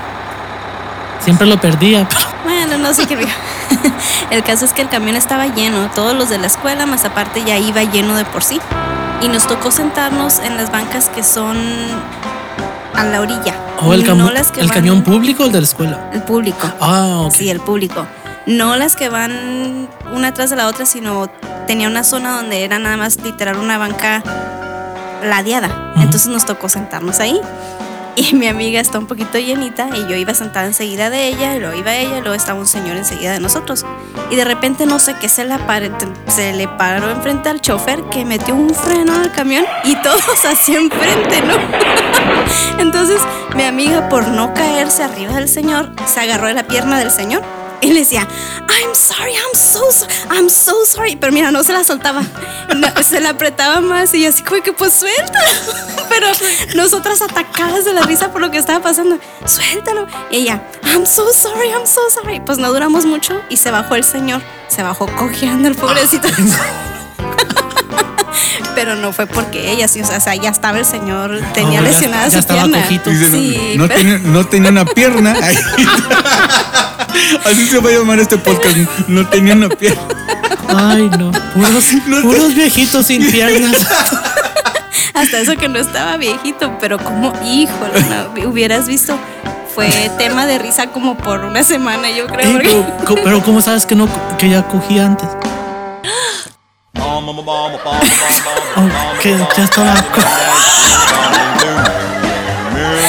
Siempre 1.24 1.46
lo 1.48 1.60
perdía, 1.60 2.06
pero 2.08 2.20
No 2.78 2.92
sé 2.94 3.06
qué. 3.06 3.26
El 4.30 4.42
caso 4.42 4.64
es 4.64 4.72
que 4.72 4.82
el 4.82 4.88
camión 4.88 5.16
estaba 5.16 5.46
lleno, 5.46 5.90
todos 5.94 6.14
los 6.16 6.28
de 6.30 6.38
la 6.38 6.46
escuela, 6.46 6.86
más 6.86 7.04
aparte 7.04 7.42
ya 7.44 7.58
iba 7.58 7.82
lleno 7.82 8.16
de 8.16 8.24
por 8.24 8.42
sí. 8.42 8.60
Y 9.20 9.28
nos 9.28 9.46
tocó 9.46 9.70
sentarnos 9.70 10.38
en 10.40 10.56
las 10.56 10.70
bancas 10.72 11.08
que 11.08 11.22
son 11.22 11.56
a 12.94 13.04
la 13.04 13.20
orilla. 13.20 13.54
o 13.80 13.92
el, 13.94 14.06
No 14.16 14.30
las 14.30 14.50
que 14.50 14.60
el 14.60 14.68
van- 14.68 14.74
camión 14.76 15.02
público 15.02 15.42
o 15.42 15.46
el 15.46 15.52
de 15.52 15.60
la 15.60 15.66
escuela. 15.66 16.10
El 16.12 16.22
público. 16.22 16.70
Ah, 16.80 17.22
ok. 17.26 17.32
Sí, 17.34 17.50
el 17.50 17.60
público. 17.60 18.06
No 18.46 18.74
las 18.76 18.96
que 18.96 19.08
van 19.08 19.88
una 20.12 20.32
tras 20.34 20.50
de 20.50 20.56
la 20.56 20.66
otra, 20.66 20.86
sino 20.86 21.28
tenía 21.66 21.86
una 21.88 22.02
zona 22.04 22.36
donde 22.36 22.64
era 22.64 22.78
nada 22.78 22.96
más 22.96 23.18
literal 23.22 23.58
una 23.58 23.78
banca 23.78 24.22
ladeada. 25.22 25.92
Entonces 25.96 26.26
nos 26.28 26.44
tocó 26.44 26.68
sentarnos 26.68 27.20
ahí. 27.20 27.40
Y 28.14 28.34
mi 28.34 28.46
amiga 28.46 28.80
está 28.80 28.98
un 28.98 29.06
poquito 29.06 29.38
llenita 29.38 29.88
y 29.94 30.06
yo 30.06 30.16
iba 30.16 30.34
sentada 30.34 30.66
enseguida 30.66 31.08
de 31.08 31.28
ella, 31.28 31.56
y 31.56 31.60
luego 31.60 31.78
iba 31.78 31.94
ella, 31.94 32.18
y 32.18 32.20
luego 32.20 32.34
estaba 32.34 32.58
un 32.58 32.66
señor 32.66 32.96
enseguida 32.96 33.32
de 33.32 33.40
nosotros. 33.40 33.86
Y 34.30 34.36
de 34.36 34.44
repente 34.44 34.84
no 34.84 34.98
sé 34.98 35.14
qué 35.20 35.28
se, 35.28 35.44
le 35.44 36.68
paró 36.68 37.10
enfrente 37.10 37.48
al 37.48 37.60
chofer 37.60 38.02
que 38.04 38.24
metió 38.24 38.54
un 38.54 38.74
freno 38.74 39.14
al 39.14 39.32
camión 39.32 39.64
y 39.84 39.96
todos 39.96 40.22
así 40.44 40.74
enfrente, 40.76 41.40
¿no? 41.42 41.54
Entonces 42.78 43.20
mi 43.56 43.64
amiga 43.64 44.08
por 44.08 44.28
no 44.28 44.52
caerse 44.52 45.02
arriba 45.02 45.34
del 45.34 45.48
señor 45.48 45.92
se 46.06 46.20
agarró 46.20 46.48
de 46.48 46.54
la 46.54 46.66
pierna 46.66 46.98
del 46.98 47.10
señor 47.10 47.42
y 47.82 47.88
le 47.92 48.00
decía, 48.00 48.26
I'm 48.60 48.94
sorry, 48.94 49.32
I'm 49.32 49.54
so 49.54 49.80
sorry, 49.90 50.14
I'm 50.30 50.48
so 50.48 50.72
sorry. 50.86 51.16
Pero 51.16 51.32
mira, 51.32 51.50
no 51.50 51.62
se 51.62 51.72
la 51.72 51.84
soltaba, 51.84 52.22
No, 52.76 52.88
se 53.02 53.20
la 53.20 53.30
apretaba 53.30 53.80
más 53.80 54.14
y 54.14 54.24
así 54.24 54.42
como 54.42 54.62
que 54.62 54.72
pues 54.72 54.94
suéltalo. 54.94 55.48
Pero 56.08 56.26
nosotras 56.76 57.20
atacadas 57.22 57.84
de 57.84 57.92
la 57.92 58.02
risa 58.02 58.32
por 58.32 58.40
lo 58.40 58.50
que 58.50 58.58
estaba 58.58 58.80
pasando, 58.80 59.18
suéltalo. 59.44 60.06
Y 60.30 60.36
ella, 60.36 60.62
I'm 60.84 61.04
so 61.06 61.30
sorry, 61.32 61.68
I'm 61.70 61.86
so 61.86 62.00
sorry. 62.14 62.40
Pues 62.40 62.58
no 62.58 62.72
duramos 62.72 63.04
mucho 63.04 63.40
y 63.50 63.56
se 63.58 63.70
bajó 63.70 63.94
el 63.96 64.04
señor, 64.04 64.40
se 64.68 64.82
bajó 64.82 65.06
cojeando 65.06 65.68
el 65.68 65.74
pobrecito. 65.74 66.28
Pero 68.74 68.94
no 68.96 69.12
fue 69.12 69.26
porque 69.26 69.70
ella, 69.70 69.86
sí, 69.88 70.00
o 70.00 70.20
sea, 70.20 70.34
ya 70.34 70.50
estaba 70.50 70.78
el 70.78 70.86
señor, 70.86 71.38
tenía 71.52 71.80
ya- 71.80 71.86
lesionada 71.88 72.28
ya 72.28 72.40
su 72.42 72.48
pierna. 72.48 72.86
Sí, 72.88 73.74
no, 73.76 73.86
pero- 73.86 73.98
tenía, 74.00 74.18
no 74.18 74.46
tenía 74.46 74.70
una 74.70 74.84
pierna. 74.86 75.34
Así 77.44 77.66
se 77.68 77.78
va 77.80 77.90
a 77.90 77.92
llamar 77.92 78.18
este 78.20 78.36
podcast. 78.38 78.76
No 79.08 79.26
tenía 79.28 79.54
una 79.54 79.68
pierna. 79.68 80.00
Ay, 80.68 81.10
no. 81.18 81.30
Puros, 81.54 81.84
puros 82.22 82.54
viejitos 82.54 83.06
sin 83.06 83.30
piernas. 83.30 83.76
Hasta 85.14 85.40
eso 85.40 85.56
que 85.56 85.68
no 85.68 85.78
estaba 85.78 86.16
viejito, 86.16 86.78
pero 86.80 86.98
como, 86.98 87.32
híjole, 87.44 88.00
no, 88.08 88.48
hubieras 88.50 88.86
visto, 88.86 89.18
fue 89.74 89.88
tema 90.18 90.46
de 90.46 90.58
risa 90.58 90.86
como 90.88 91.16
por 91.18 91.40
una 91.44 91.64
semana, 91.64 92.10
yo 92.10 92.26
creo. 92.26 92.46
Ey, 92.46 92.52
porque- 92.52 92.84
pero, 93.06 93.22
pero 93.22 93.42
¿cómo 93.42 93.60
sabes 93.60 93.84
que 93.86 93.94
no 93.94 94.08
que 94.38 94.48
ya 94.48 94.62
cogí 94.68 94.98
antes? 94.98 95.28
Que 99.22 99.36
ya 99.56 99.64
estaba. 99.64 99.94
co- 100.14 100.20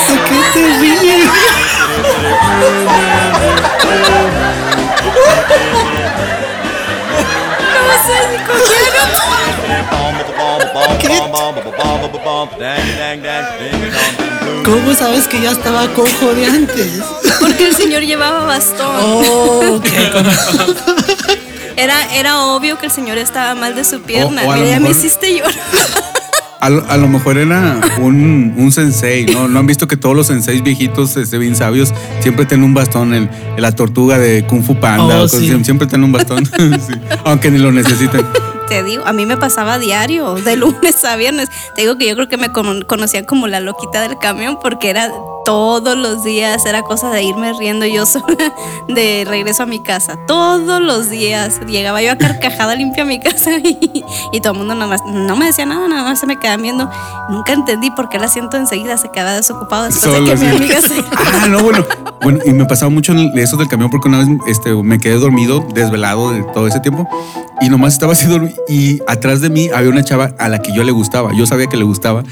¿De 0.08 0.20
qué 0.30 0.42
te 0.54 0.80
ríes? 0.80 1.30
¿Cómo 14.66 14.94
sabes 14.94 15.28
que 15.28 15.42
ya 15.42 15.52
estaba 15.52 15.88
cojo 15.94 16.34
de 16.34 16.46
antes? 16.46 17.02
Porque 17.40 17.68
el 17.68 17.76
señor 17.76 18.02
llevaba 18.04 18.46
bastón. 18.46 18.96
Oh, 19.02 19.76
ok. 19.78 19.86
Era, 21.76 22.14
era 22.16 22.44
obvio 22.46 22.78
que 22.78 22.86
el 22.86 22.92
señor 22.92 23.18
estaba 23.18 23.56
mal 23.56 23.76
de 23.76 23.84
su 23.84 24.02
pierna. 24.02 24.44
O- 24.44 24.48
o 24.48 24.52
a 24.52 24.58
lo 24.58 24.64
Mira, 24.64 24.76
ya 24.78 24.80
me 24.80 24.92
hiciste 24.92 25.36
llorar. 25.38 25.54
A 26.62 26.70
lo, 26.70 26.86
a 26.90 26.96
lo 26.96 27.10
mejor 27.10 27.38
era 27.38 27.82
un, 28.00 28.54
un 28.56 28.72
sensei, 28.72 29.26
¿no? 29.26 29.50
¿No 29.50 29.60
han 29.60 29.68
visto 29.68 29.86
que 29.86 29.98
todos 29.98 30.16
los 30.16 30.28
senseis 30.28 30.64
viejitos, 30.64 31.18
este, 31.18 31.38
bien 31.38 31.58
sabios, 31.58 31.94
siempre 32.22 32.46
tienen 32.46 32.64
un 32.66 32.74
bastón? 32.74 33.14
En, 33.14 33.30
en 33.58 33.62
la 33.62 33.74
tortuga 33.74 34.18
de 34.18 34.46
Kung 34.46 34.64
Fu 34.64 34.80
Panda, 34.80 35.16
Oh, 35.16 35.20
o 35.20 35.22
cosas 35.24 35.42
sí. 35.42 35.52
así, 35.52 35.64
siempre 35.66 35.88
tienen 35.88 36.06
un 36.06 36.14
bastón. 36.14 36.46
Sí. 36.88 36.94
Aunque 37.26 37.52
ni 37.52 37.58
lo 37.58 37.72
necesiten. 37.74 38.26
Te 38.68 38.82
digo, 38.84 39.04
a 39.06 39.14
mí 39.14 39.26
me 39.26 39.38
pasaba 39.38 39.78
diario, 39.78 40.36
de 40.36 40.56
lunes 40.58 41.04
a 41.06 41.16
viernes. 41.16 41.50
Te 41.76 41.82
digo 41.82 41.98
que 41.98 42.08
yo 42.08 42.16
creo 42.16 42.28
que 42.30 42.38
me 42.38 42.52
con- 42.52 42.84
conocían 42.84 43.26
como 43.26 43.48
la 43.48 43.60
loquita 43.60 44.02
del 44.02 44.18
camión 44.18 44.58
porque 44.62 44.90
era 44.90 45.12
todos 45.46 45.98
los 45.98 46.24
días, 46.24 46.66
era 46.66 46.84
cosa 46.84 47.10
de 47.10 47.24
irme 47.24 47.54
riendo 47.54 47.86
yo 47.86 48.06
sola 48.08 48.54
de 48.88 49.26
regreso 49.28 49.64
a 49.64 49.66
mi 49.66 49.80
casa. 49.80 50.18
Todos 50.28 50.82
los 50.82 51.10
días 51.10 51.60
llegaba 51.68 52.02
yo 52.02 52.12
a 52.12 52.18
carcajada 52.18 52.76
limpia 52.76 53.04
a 53.04 53.06
mi 53.06 53.20
casa 53.20 53.58
y, 53.64 54.04
y 54.32 54.42
todo 54.42 54.54
el 54.54 54.60
mundo 54.60 54.76
nada 54.76 54.88
más, 54.88 55.02
no 55.06 55.36
me 55.36 55.46
decía 55.46 55.66
nada, 55.66 55.88
nada 55.88 56.04
más 56.04 56.20
se 56.20 56.28
me 56.28 56.38
quedaban 56.38 56.62
viendo. 56.62 56.90
Nunca 57.30 57.54
entendí 57.54 57.92
por 57.92 58.10
qué 58.10 58.18
el 58.18 58.24
asiento 58.24 58.58
enseguida 58.58 58.98
se 58.98 59.10
quedaba 59.10 59.34
desocupado 59.34 59.86
después 59.86 60.04
Solo, 60.04 60.26
de 60.26 60.36
que 60.36 60.42
mi 60.42 60.48
amiga 60.48 60.82
se... 60.82 61.04
Ah, 61.16 61.48
no, 61.48 61.64
bueno. 61.64 61.86
Bueno, 62.22 62.40
y 62.46 62.52
me 62.52 62.66
pasaba 62.66 62.90
mucho 62.90 63.12
en 63.12 63.38
eso 63.38 63.58
del 63.58 63.68
camión 63.68 63.90
porque 63.90 64.08
una 64.08 64.20
vez 64.20 64.28
este, 64.48 64.74
me 64.74 65.00
quedé 65.00 65.16
dormido, 65.16 65.60
desvelado 65.74 66.32
de 66.32 66.44
todo 66.54 66.68
ese 66.68 66.80
tiempo. 66.80 67.08
Y 67.62 67.70
nomás 67.70 67.94
estaba 67.94 68.14
así 68.14 68.28
dormido. 68.28 68.56
Y 68.68 69.02
atrás 69.08 69.42
de 69.42 69.50
mí 69.50 69.70
había 69.74 69.90
una 69.90 70.04
chava 70.04 70.34
a 70.38 70.50
la 70.50 70.62
que 70.62 70.74
yo 70.74 70.84
le 70.84 70.92
gustaba. 70.92 71.32
Yo 71.34 71.46
sabía 71.46 71.68
que 71.68 71.78
le 71.78 71.84
gustaba. 71.84 72.24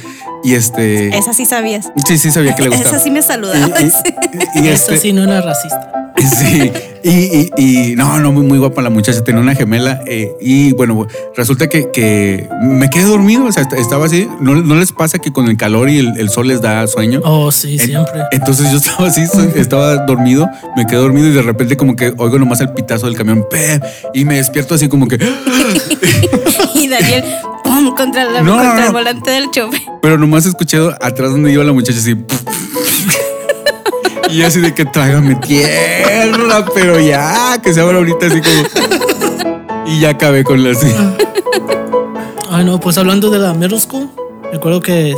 Y 0.43 0.53
este. 0.55 1.15
Esa 1.15 1.33
sí 1.33 1.45
sabías. 1.45 1.91
Sí, 2.07 2.17
sí, 2.17 2.31
sabía 2.31 2.55
que 2.55 2.63
le 2.63 2.69
gustaba. 2.69 3.00
Esa 3.01 3.03
sí 3.03 3.11
me 3.11 3.21
saludaba. 3.21 3.79
Y, 3.81 3.85
y- 3.85 4.65
y 4.65 4.67
Eso 4.69 4.91
este, 4.91 4.97
sí 4.99 5.13
no 5.13 5.23
era 5.23 5.41
racista. 5.41 5.91
Sí, 6.39 6.71
y, 7.03 7.09
y- 7.09 7.49
y 7.91 7.95
no, 7.95 8.19
no, 8.19 8.31
muy, 8.31 8.43
muy 8.45 8.59
guapa 8.59 8.83
la 8.83 8.91
muchacha, 8.91 9.23
tenía 9.23 9.41
una 9.41 9.55
gemela 9.55 10.01
eh, 10.05 10.31
y 10.39 10.71
bueno, 10.73 11.07
resulta 11.35 11.67
que, 11.67 11.89
que 11.89 12.47
me 12.61 12.91
quedé 12.91 13.05
dormido, 13.05 13.45
o 13.45 13.51
sea, 13.51 13.63
est- 13.63 13.73
estaba 13.73 14.05
así, 14.05 14.27
¿no, 14.39 14.53
no 14.53 14.75
les 14.75 14.91
pasa 14.91 15.17
que 15.17 15.31
con 15.33 15.47
el 15.47 15.57
calor 15.57 15.89
y 15.89 15.97
el, 15.97 16.13
el 16.19 16.29
sol 16.29 16.47
les 16.49 16.61
da 16.61 16.85
sueño? 16.85 17.21
Oh, 17.23 17.51
sí, 17.51 17.73
En- 17.79 17.87
siempre. 17.87 18.21
Entonces 18.31 18.69
yo 18.69 18.77
estaba 18.77 19.07
así, 19.07 19.23
estaba 19.55 20.05
dormido, 20.05 20.47
me 20.75 20.85
quedé 20.85 20.99
dormido 20.99 21.27
y 21.27 21.31
de 21.31 21.41
repente 21.41 21.75
como 21.75 21.95
que 21.95 22.13
oigo 22.17 22.37
nomás 22.37 22.59
el 22.61 22.69
pitazo 22.69 23.07
del 23.07 23.15
camión 23.15 23.43
¡pep! 23.49 23.83
y 24.13 24.23
me 24.25 24.35
despierto 24.35 24.75
así 24.75 24.87
como 24.87 25.07
que, 25.07 25.15
y 26.75 26.87
Daniel, 26.87 27.23
¡pum! 27.63 27.95
contra, 27.95 28.25
la- 28.25 28.41
No, 28.43 28.57
no, 28.57 28.63
contra 28.63 28.85
el 28.87 28.91
volante 28.93 29.31
del 29.31 29.49
chofer. 29.49 29.79
pero 30.03 30.19
nomás 30.19 30.45
escuché 30.45 30.77
atrás 31.01 31.31
donde 31.31 31.51
iba 31.51 31.63
la 31.63 31.73
muchacha 31.73 31.97
así. 31.97 32.15
Y 34.31 34.43
así 34.43 34.61
de 34.61 34.73
que 34.73 34.85
trágame 34.85 35.35
tierra, 35.35 36.65
pero 36.73 36.99
ya, 36.99 37.59
que 37.61 37.73
se 37.73 37.81
abra 37.81 37.97
ahorita 37.97 38.27
así 38.27 38.41
como. 38.41 39.85
Y 39.85 39.99
ya 39.99 40.11
acabé 40.11 40.43
con 40.43 40.63
la. 40.63 40.71
Ay, 42.49 42.65
no, 42.65 42.79
pues 42.79 42.97
hablando 42.97 43.29
de 43.29 43.39
la 43.39 43.53
middle 43.53 43.79
school, 43.79 44.09
me 44.51 44.57
acuerdo 44.57 44.81
que 44.81 45.15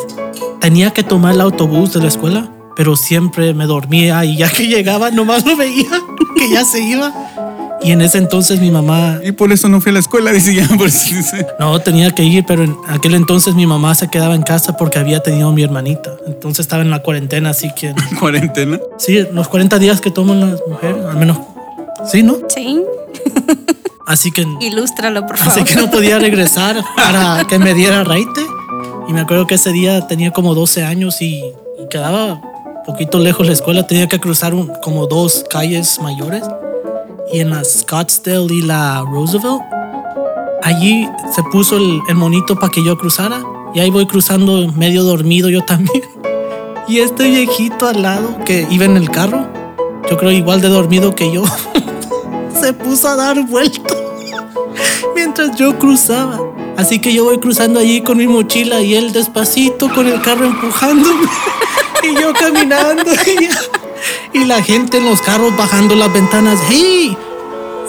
tenía 0.60 0.92
que 0.92 1.04
tomar 1.04 1.36
el 1.36 1.42
autobús 1.42 1.94
de 1.94 2.00
la 2.00 2.08
escuela, 2.08 2.50
pero 2.76 2.96
siempre 2.96 3.54
me 3.54 3.66
dormía 3.66 4.26
y 4.26 4.38
ya 4.38 4.50
que 4.50 4.68
llegaba 4.68 5.12
nomás 5.12 5.46
lo 5.46 5.56
veía 5.56 5.90
que 6.36 6.50
ya 6.50 6.66
se 6.66 6.82
iba. 6.82 7.14
Y 7.84 7.92
en 7.92 8.02
ese 8.02 8.18
entonces 8.18 8.60
mi 8.62 8.72
mamá, 8.72 9.20
Y 9.24 9.34
por 9.34 9.52
eso 9.52 9.68
no 9.68 9.82
fui 9.82 9.90
a 9.90 9.94
la 9.94 10.00
escuela, 10.00 10.32
dice 10.34 10.56
ya, 10.56 10.68
por 10.78 10.90
si 10.90 11.16
dice. 11.16 11.46
no 11.60 11.80
tenía 11.82 12.12
que 12.12 12.24
ir, 12.24 12.46
pero 12.48 12.64
en 12.64 12.76
aquel 12.88 13.14
entonces 13.16 13.56
mi 13.56 13.66
mamá 13.68 13.94
se 13.96 14.08
quedaba 14.10 14.36
en 14.36 14.44
casa 14.44 14.78
porque 14.78 15.00
había 15.00 15.22
tenido 15.22 15.50
a 15.50 15.52
mi 15.52 15.64
hermanita. 15.64 16.12
Entonces 16.26 16.62
estaba 16.62 16.82
en 16.82 16.90
la 16.92 17.00
cuarentena, 17.04 17.50
así 17.50 17.72
que 17.76 17.94
Cuarentena. 18.20 18.80
sí, 18.98 19.26
los 19.34 19.48
40 19.50 19.80
días 19.80 20.00
que 20.02 20.12
toman 20.12 20.40
las 20.40 20.60
mujeres, 20.68 21.04
al 21.06 21.18
menos. 21.18 21.38
Sí, 22.10 22.24
¿no? 22.24 22.38
Sí, 22.50 22.82
Así 24.06 24.32
que 24.32 24.46
ilústralo, 24.60 25.26
por 25.26 25.38
favor. 25.38 25.54
Así 25.54 25.64
que 25.64 25.76
no 25.80 25.90
podía 25.90 26.20
regresar 26.20 26.84
para 26.96 27.46
que 27.48 27.58
me 27.58 27.74
diera 27.74 28.04
raite. 28.04 28.42
Y 29.08 29.14
me 29.14 29.22
acuerdo 29.22 29.48
que 29.48 29.56
ese 29.56 29.72
día 29.72 30.08
tenía 30.08 30.32
como 30.32 30.54
12 30.56 30.84
años 30.84 31.22
y, 31.22 31.38
y 31.40 31.88
quedaba 31.90 32.42
poquito 32.86 33.20
lejos 33.20 33.48
la 33.48 33.54
escuela. 33.54 33.88
Tenía 33.88 34.08
que 34.10 34.20
cruzar 34.20 34.54
un- 34.54 34.70
como 34.84 35.08
dos 35.08 35.46
calles 35.50 36.00
mayores. 36.02 36.44
Y 37.32 37.40
en 37.40 37.50
la 37.50 37.64
Scottsdale 37.64 38.54
y 38.54 38.62
la 38.62 39.02
Roosevelt, 39.02 39.62
allí 40.62 41.10
se 41.34 41.44
puso 41.44 41.78
el, 41.78 42.16
monito 42.16 42.56
para 42.56 42.72
que 42.72 42.84
yo 42.84 42.98
cruzara. 42.98 43.42
Y 43.74 43.80
ahí 43.80 43.90
voy 43.90 44.06
cruzando 44.06 44.72
medio 44.74 45.04
dormido 45.04 45.50
yo 45.50 45.64
también. 45.64 46.04
Y 46.86 47.00
este 47.00 47.30
viejito 47.30 47.88
al 47.88 48.02
lado 48.02 48.40
que 48.44 48.68
iba 48.70 48.84
en 48.84 48.98
el 48.98 49.10
carro, 49.10 49.48
yo 50.12 50.18
creo 50.18 50.32
igual 50.32 50.60
de 50.60 50.68
dormido 50.68 51.16
que 51.16 51.32
yo, 51.32 51.46
se 52.60 52.74
puso 52.74 53.08
a 53.08 53.16
dar 53.16 53.48
vueltas 53.48 53.98
mientras 55.16 55.56
yo 55.56 55.80
cruzaba. 55.80 56.42
Así 56.76 57.00
que 57.00 57.14
yo 57.14 57.24
voy 57.24 57.40
cruzando 57.40 57.80
allí 57.80 58.02
con 58.02 58.18
mi 58.18 58.28
mochila 58.28 58.82
y 58.82 58.96
él 58.96 59.14
despacito 59.14 59.90
con 59.94 60.08
el 60.08 60.22
carro 60.22 60.46
empujándome 60.46 61.26
y 62.04 62.22
yo 62.22 62.34
caminando 62.34 63.12
y 64.34 64.46
la 64.46 64.62
gente 64.62 64.98
en 64.98 65.06
los 65.06 65.22
carros 65.22 65.56
bajando 65.56 65.96
las 65.96 66.12
ventanas. 66.12 66.60
Hey, 66.70 67.18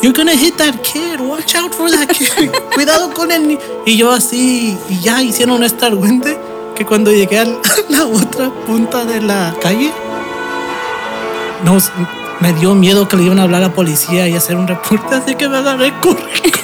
you're 0.02 0.16
gonna 0.16 0.36
hit 0.36 0.56
that 0.56 0.74
kid. 0.82 1.20
Watch 1.20 1.54
out 1.54 1.72
for 1.72 1.90
that 1.90 2.08
kid. 2.08 2.50
Cuidado 2.74 3.12
con 3.12 3.32
él. 3.32 3.48
ni-". 3.48 3.58
Y 3.86 3.96
yo 3.96 4.10
así 4.12 4.76
y 4.88 5.00
ya 5.00 5.22
hicieron 5.22 5.64
esta 5.64 5.86
argüente 5.86 6.38
que 6.74 6.84
cuando 6.84 7.10
llegué 7.12 7.38
a 7.40 7.46
la 7.88 8.06
otra 8.06 8.50
punta 8.66 9.04
de 9.04 9.20
la 9.20 9.54
calle 9.60 9.92
nos, 11.64 11.90
me 12.40 12.52
dio 12.52 12.74
miedo 12.74 13.08
que 13.08 13.16
le 13.16 13.24
iban 13.24 13.38
a 13.38 13.44
hablar 13.44 13.62
a 13.62 13.68
la 13.68 13.74
policía 13.74 14.28
y 14.28 14.34
hacer 14.34 14.56
un 14.56 14.68
reporte, 14.68 15.14
así 15.14 15.34
que 15.34 15.48
me 15.48 15.56
agarré 15.56 15.92
corriendo. 16.00 16.58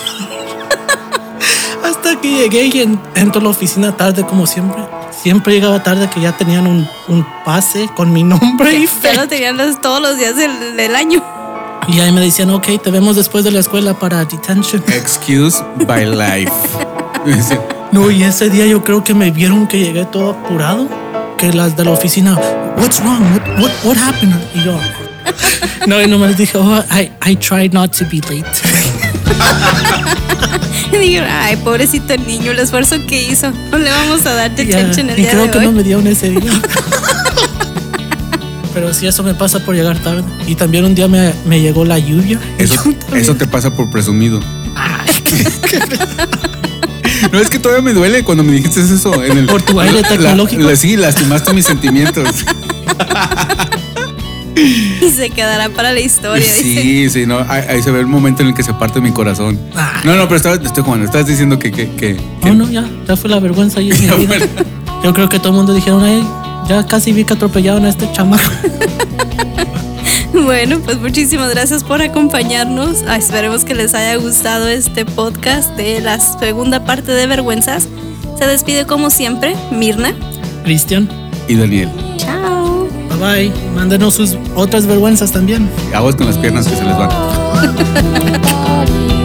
Hasta 2.10 2.22
que 2.22 2.28
llegué 2.32 2.64
y 2.66 2.80
en- 2.82 3.00
entro 3.14 3.40
a 3.40 3.44
la 3.44 3.50
oficina 3.50 3.96
tarde 3.96 4.24
como 4.24 4.44
siempre. 4.46 4.82
Siempre 5.22 5.54
llegaba 5.54 5.80
tarde 5.82 6.10
que 6.12 6.20
ya 6.20 6.36
tenían 6.36 6.66
un, 6.66 6.88
un 7.08 7.24
pase 7.44 7.88
con 7.94 8.12
mi 8.12 8.24
nombre 8.24 8.74
y 8.74 8.86
Ya 8.86 8.92
fecha. 8.92 9.20
lo 9.22 9.28
tenían 9.28 9.56
los- 9.56 9.80
todos 9.80 10.00
los 10.02 10.18
días 10.18 10.34
del, 10.34 10.76
del 10.76 10.96
año. 10.96 11.22
Y 11.86 12.00
ahí 12.00 12.10
me 12.10 12.20
decían, 12.20 12.50
ok, 12.50 12.66
te 12.82 12.90
vemos 12.90 13.14
después 13.16 13.44
de 13.44 13.52
la 13.52 13.60
escuela 13.60 13.94
para 13.96 14.24
detention. 14.24 14.82
Excuse 14.88 15.62
by 15.86 16.04
life. 16.06 16.52
No, 17.92 18.10
y 18.10 18.24
ese 18.24 18.50
día 18.50 18.66
yo 18.66 18.82
creo 18.82 19.04
que 19.04 19.14
me 19.14 19.30
vieron 19.30 19.66
que 19.68 19.78
llegué 19.78 20.04
todo 20.06 20.30
apurado. 20.30 20.88
Que 21.38 21.52
las 21.52 21.76
de 21.76 21.84
la 21.84 21.92
oficina, 21.92 22.36
what's 22.76 23.00
wrong? 23.00 23.22
What, 23.32 23.62
what, 23.62 23.70
what 23.84 23.96
happened? 23.96 24.34
Y 24.54 24.64
yo, 24.64 24.76
no, 25.86 26.00
y 26.02 26.06
nomás 26.08 26.36
dije, 26.36 26.58
oh, 26.58 26.82
I, 26.92 27.10
I 27.24 27.36
tried 27.36 27.72
not 27.72 27.96
to 27.96 28.04
be 28.10 28.20
late. 28.28 28.44
Y 30.92 30.96
dijeron, 30.98 31.28
ay, 31.30 31.56
pobrecito 31.56 32.16
niño, 32.16 32.50
el 32.50 32.58
esfuerzo 32.58 32.96
que 33.06 33.22
hizo. 33.22 33.52
No 33.70 33.78
le 33.78 33.90
vamos 33.90 34.26
a 34.26 34.34
dar 34.34 34.50
Ya, 34.56 34.64
detention 34.64 35.10
el 35.10 35.18
y 35.18 35.22
día 35.22 35.30
creo 35.30 35.44
de 35.44 35.50
que 35.52 35.58
hoy. 35.58 35.64
no 35.66 35.72
me 35.72 35.82
dieron 35.84 36.06
ese 36.08 36.30
día. 36.30 36.50
Pero 38.74 38.92
sí, 38.92 39.06
eso 39.06 39.22
me 39.22 39.34
pasa 39.34 39.60
por 39.60 39.74
llegar 39.76 39.98
tarde. 39.98 40.24
Y 40.48 40.54
también 40.56 40.84
un 40.84 40.94
día 40.96 41.06
me, 41.08 41.32
me 41.46 41.60
llegó 41.60 41.84
la 41.84 41.98
lluvia. 41.98 42.40
Eso, 42.58 42.82
eso 43.14 43.36
te 43.36 43.46
pasa 43.46 43.72
por 43.72 43.88
presumido. 43.90 44.40
No, 47.32 47.38
es 47.38 47.50
que 47.50 47.58
todavía 47.58 47.82
me 47.82 47.92
duele 47.92 48.24
cuando 48.24 48.42
me 48.42 48.52
dijiste 48.52 48.80
eso. 48.80 49.22
En 49.22 49.36
el, 49.36 49.44
Por 49.46 49.60
tu 49.62 49.78
aire 49.78 50.00
la- 50.00 50.08
tecnológico. 50.08 50.62
la- 50.62 50.74
sí, 50.74 50.96
lastimaste 50.96 51.52
mis 51.52 51.66
sentimientos. 51.66 52.44
Y 55.02 55.10
se 55.10 55.30
quedará 55.30 55.68
para 55.70 55.92
la 55.92 56.00
historia, 56.00 56.46
dice. 56.46 56.62
Sí, 56.82 57.10
sí, 57.10 57.26
no. 57.26 57.38
Ahí, 57.48 57.64
ahí 57.68 57.82
se 57.82 57.90
ve 57.90 58.00
el 58.00 58.06
momento 58.06 58.42
en 58.42 58.48
el 58.48 58.54
que 58.54 58.62
se 58.62 58.72
parte 58.74 59.00
mi 59.00 59.10
corazón. 59.12 59.58
Ay. 59.74 60.02
No, 60.04 60.16
no, 60.16 60.24
pero 60.24 60.36
estaba, 60.36 60.54
estoy 60.56 60.82
jugando. 60.82 61.06
Estabas 61.06 61.26
diciendo 61.26 61.58
que. 61.58 61.70
que, 61.72 61.88
que, 61.92 62.16
que- 62.42 62.50
Oh, 62.50 62.54
no, 62.54 62.70
ya, 62.70 62.84
ya 63.08 63.16
fue 63.16 63.30
la 63.30 63.38
vergüenza 63.40 63.80
ahí 63.80 63.90
en 63.90 64.00
mi 64.00 64.06
Ya 64.06 64.14
vida. 64.16 64.28
fue. 64.38 64.48
Yo 65.04 65.12
creo 65.14 65.28
que 65.28 65.38
todo 65.38 65.48
el 65.50 65.54
mundo 65.56 65.72
dijeron, 65.74 66.04
ay, 66.04 66.22
ya 66.68 66.86
casi 66.86 67.12
vi 67.12 67.24
que 67.24 67.32
atropellaron 67.34 67.84
a 67.84 67.88
este 67.88 68.10
chamaco. 68.12 68.42
Bueno, 70.32 70.78
pues 70.80 70.98
muchísimas 70.98 71.50
gracias 71.50 71.84
por 71.84 72.00
acompañarnos. 72.02 72.98
Ah, 73.06 73.16
esperemos 73.16 73.64
que 73.64 73.74
les 73.74 73.94
haya 73.94 74.16
gustado 74.16 74.68
este 74.68 75.04
podcast 75.04 75.76
de 75.76 76.00
la 76.00 76.18
segunda 76.20 76.84
parte 76.84 77.12
de 77.12 77.26
Vergüenzas. 77.26 77.88
Se 78.38 78.46
despide 78.46 78.86
como 78.86 79.10
siempre, 79.10 79.54
Mirna. 79.72 80.12
Cristian, 80.64 81.08
Y 81.48 81.56
Daniel. 81.56 81.88
Bye. 83.20 83.52
Mándenos 83.74 84.14
sus 84.14 84.37
otras 84.56 84.87
vergüenzas 84.87 85.33
también. 85.33 85.68
aguas 85.94 86.16
con 86.16 86.26
las 86.26 86.38
piernas 86.38 86.66
que 86.66 86.76
se 86.76 86.85
les 86.85 86.96
van. 86.96 87.11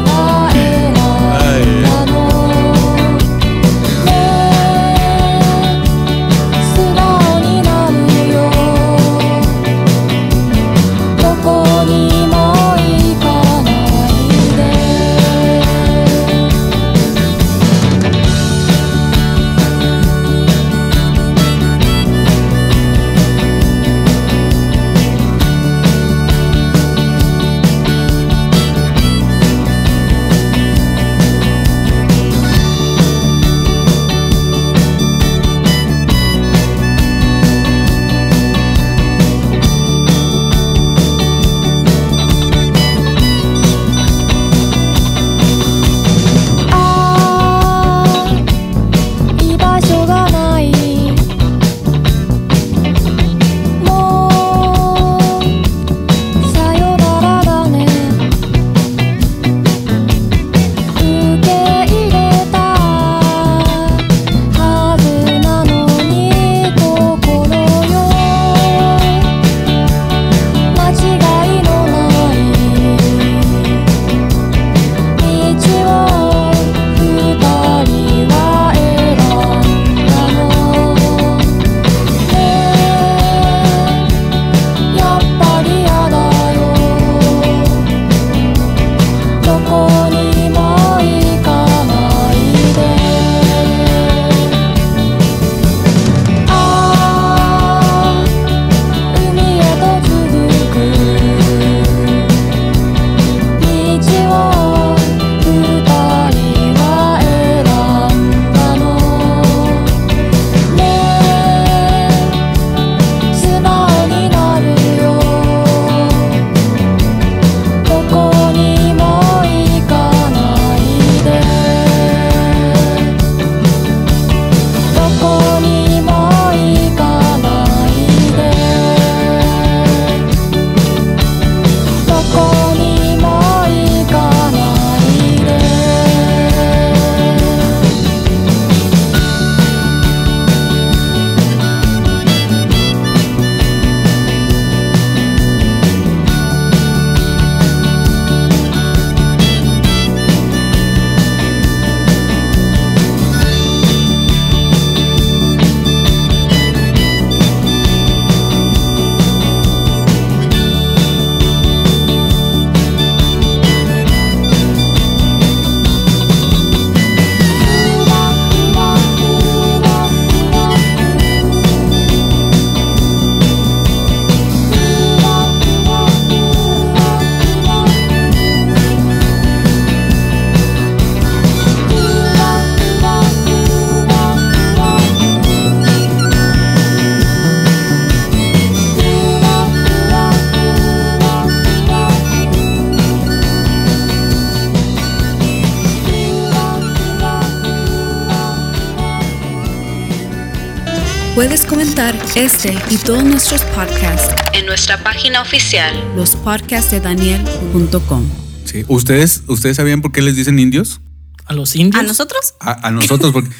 Este 202.36 202.78
y 202.91 202.97
todos 202.97 203.24
nuestros 203.24 203.62
podcasts 203.64 204.36
en 204.53 204.68
nuestra 204.68 205.01
página 205.03 205.41
oficial, 205.41 205.95
lospodcastdedaniel.com. 206.16 208.30
Sí. 208.66 208.86
¿Ustedes, 208.88 209.41
¿Ustedes 209.47 209.78
sabían 209.78 210.03
por 210.03 210.12
qué 210.12 210.22
les 210.22 210.36
dicen 210.36 210.60
indios? 210.60 211.01
A 211.45 211.53
los 211.53 211.76
indios. 211.76 212.03
¿A 212.03 212.06
nosotros? 212.06 212.53
A, 212.60 212.88
a 212.88 212.91
nosotros, 212.91 213.32
porque. 213.32 213.49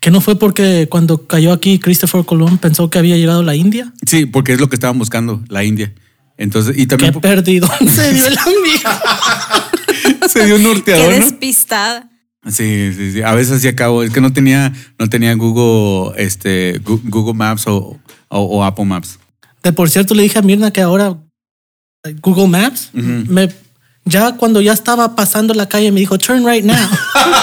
Que 0.00 0.10
no 0.10 0.20
fue 0.20 0.36
porque 0.36 0.88
cuando 0.90 1.28
cayó 1.28 1.52
aquí 1.52 1.78
Christopher 1.78 2.24
Colón 2.24 2.58
pensó 2.58 2.90
que 2.90 2.98
había 2.98 3.16
llegado 3.16 3.44
la 3.44 3.54
India. 3.54 3.92
Sí, 4.04 4.26
porque 4.26 4.52
es 4.54 4.60
lo 4.60 4.68
que 4.68 4.74
estaban 4.74 4.98
buscando, 4.98 5.44
la 5.48 5.62
India. 5.62 5.94
Entonces, 6.36 6.74
y 6.76 6.80
Qué 6.80 6.86
también 6.96 7.20
perdido 7.20 7.68
se 7.86 8.12
dio 8.12 8.26
el 8.26 8.36
amigo. 8.44 8.90
se 10.28 10.44
dio 10.44 10.56
un 10.56 10.62
Qué 10.62 10.68
norteador, 10.68 11.20
¿no? 11.20 11.26
Sí, 12.48 12.92
sí, 12.96 13.12
sí. 13.12 13.22
A 13.22 13.34
veces 13.34 13.58
así 13.58 13.68
acabo. 13.68 14.02
Es 14.02 14.10
que 14.12 14.20
no 14.20 14.32
tenía, 14.32 14.72
no 14.98 15.08
tenía 15.08 15.34
Google, 15.34 16.14
este, 16.22 16.80
Google 16.84 17.34
Maps 17.34 17.66
o, 17.66 17.98
o, 18.28 18.40
o 18.40 18.64
Apple 18.64 18.84
Maps. 18.84 19.18
De 19.62 19.72
por 19.72 19.88
cierto, 19.88 20.14
le 20.14 20.24
dije 20.24 20.38
a 20.38 20.42
Mirna 20.42 20.72
que 20.72 20.80
ahora 20.80 21.16
Google 22.20 22.48
Maps, 22.48 22.90
me, 22.92 23.48
ya 24.04 24.36
cuando 24.36 24.60
ya 24.60 24.72
estaba 24.72 25.14
pasando 25.14 25.54
la 25.54 25.68
calle, 25.68 25.92
me 25.92 26.00
dijo, 26.00 26.18
turn 26.18 26.44
right 26.44 26.64
now. 26.64 26.88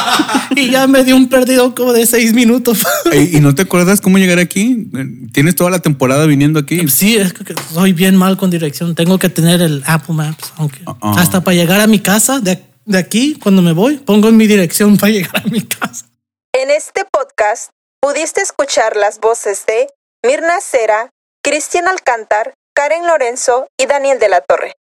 y 0.56 0.70
ya 0.70 0.86
me 0.88 1.06
dio 1.06 1.16
un 1.16 1.30
perdido 1.30 1.74
como 1.74 1.94
de 1.94 2.06
seis 2.06 2.34
minutos. 2.34 2.84
¿Y 3.32 3.40
no 3.40 3.56
te 3.56 3.62
acuerdas 3.62 4.02
cómo 4.02 4.18
llegar 4.18 4.40
aquí? 4.40 4.90
Tienes 5.32 5.56
toda 5.56 5.70
la 5.70 5.80
temporada 5.80 6.26
viniendo 6.26 6.60
aquí. 6.60 6.86
sí, 6.90 7.16
es 7.16 7.32
que 7.32 7.56
soy 7.74 7.94
bien 7.94 8.18
mal 8.18 8.36
con 8.36 8.50
dirección. 8.50 8.96
Tengo 8.96 9.18
que 9.18 9.30
tener 9.30 9.62
el 9.62 9.82
Apple 9.86 10.16
Maps. 10.16 10.52
Aunque 10.58 10.80
Uh-uh. 10.86 11.18
hasta 11.18 11.42
para 11.42 11.56
llegar 11.56 11.80
a 11.80 11.88
mi 11.88 12.00
casa, 12.00 12.42
de, 12.42 12.62
de 12.90 12.98
aquí, 12.98 13.38
cuando 13.42 13.62
me 13.62 13.72
voy, 13.72 13.98
pongo 13.98 14.30
en 14.30 14.38
mi 14.38 14.48
dirección 14.48 14.98
para 14.98 15.12
llegar 15.12 15.44
a 15.46 15.50
mi 15.50 15.62
casa. 15.62 16.08
En 16.52 16.72
este 16.72 17.06
podcast 17.06 17.70
pudiste 18.02 18.42
escuchar 18.42 18.96
las 18.96 19.20
voces 19.20 19.68
de 19.68 19.88
Mirna 20.26 20.60
Cera, 20.60 21.12
Cristian 21.44 21.88
Alcántar, 21.88 22.56
Karen 22.76 23.06
Lorenzo 23.06 23.68
y 23.78 23.86
Daniel 23.86 24.18
de 24.18 24.30
la 24.30 24.42
Torre. 24.42 24.74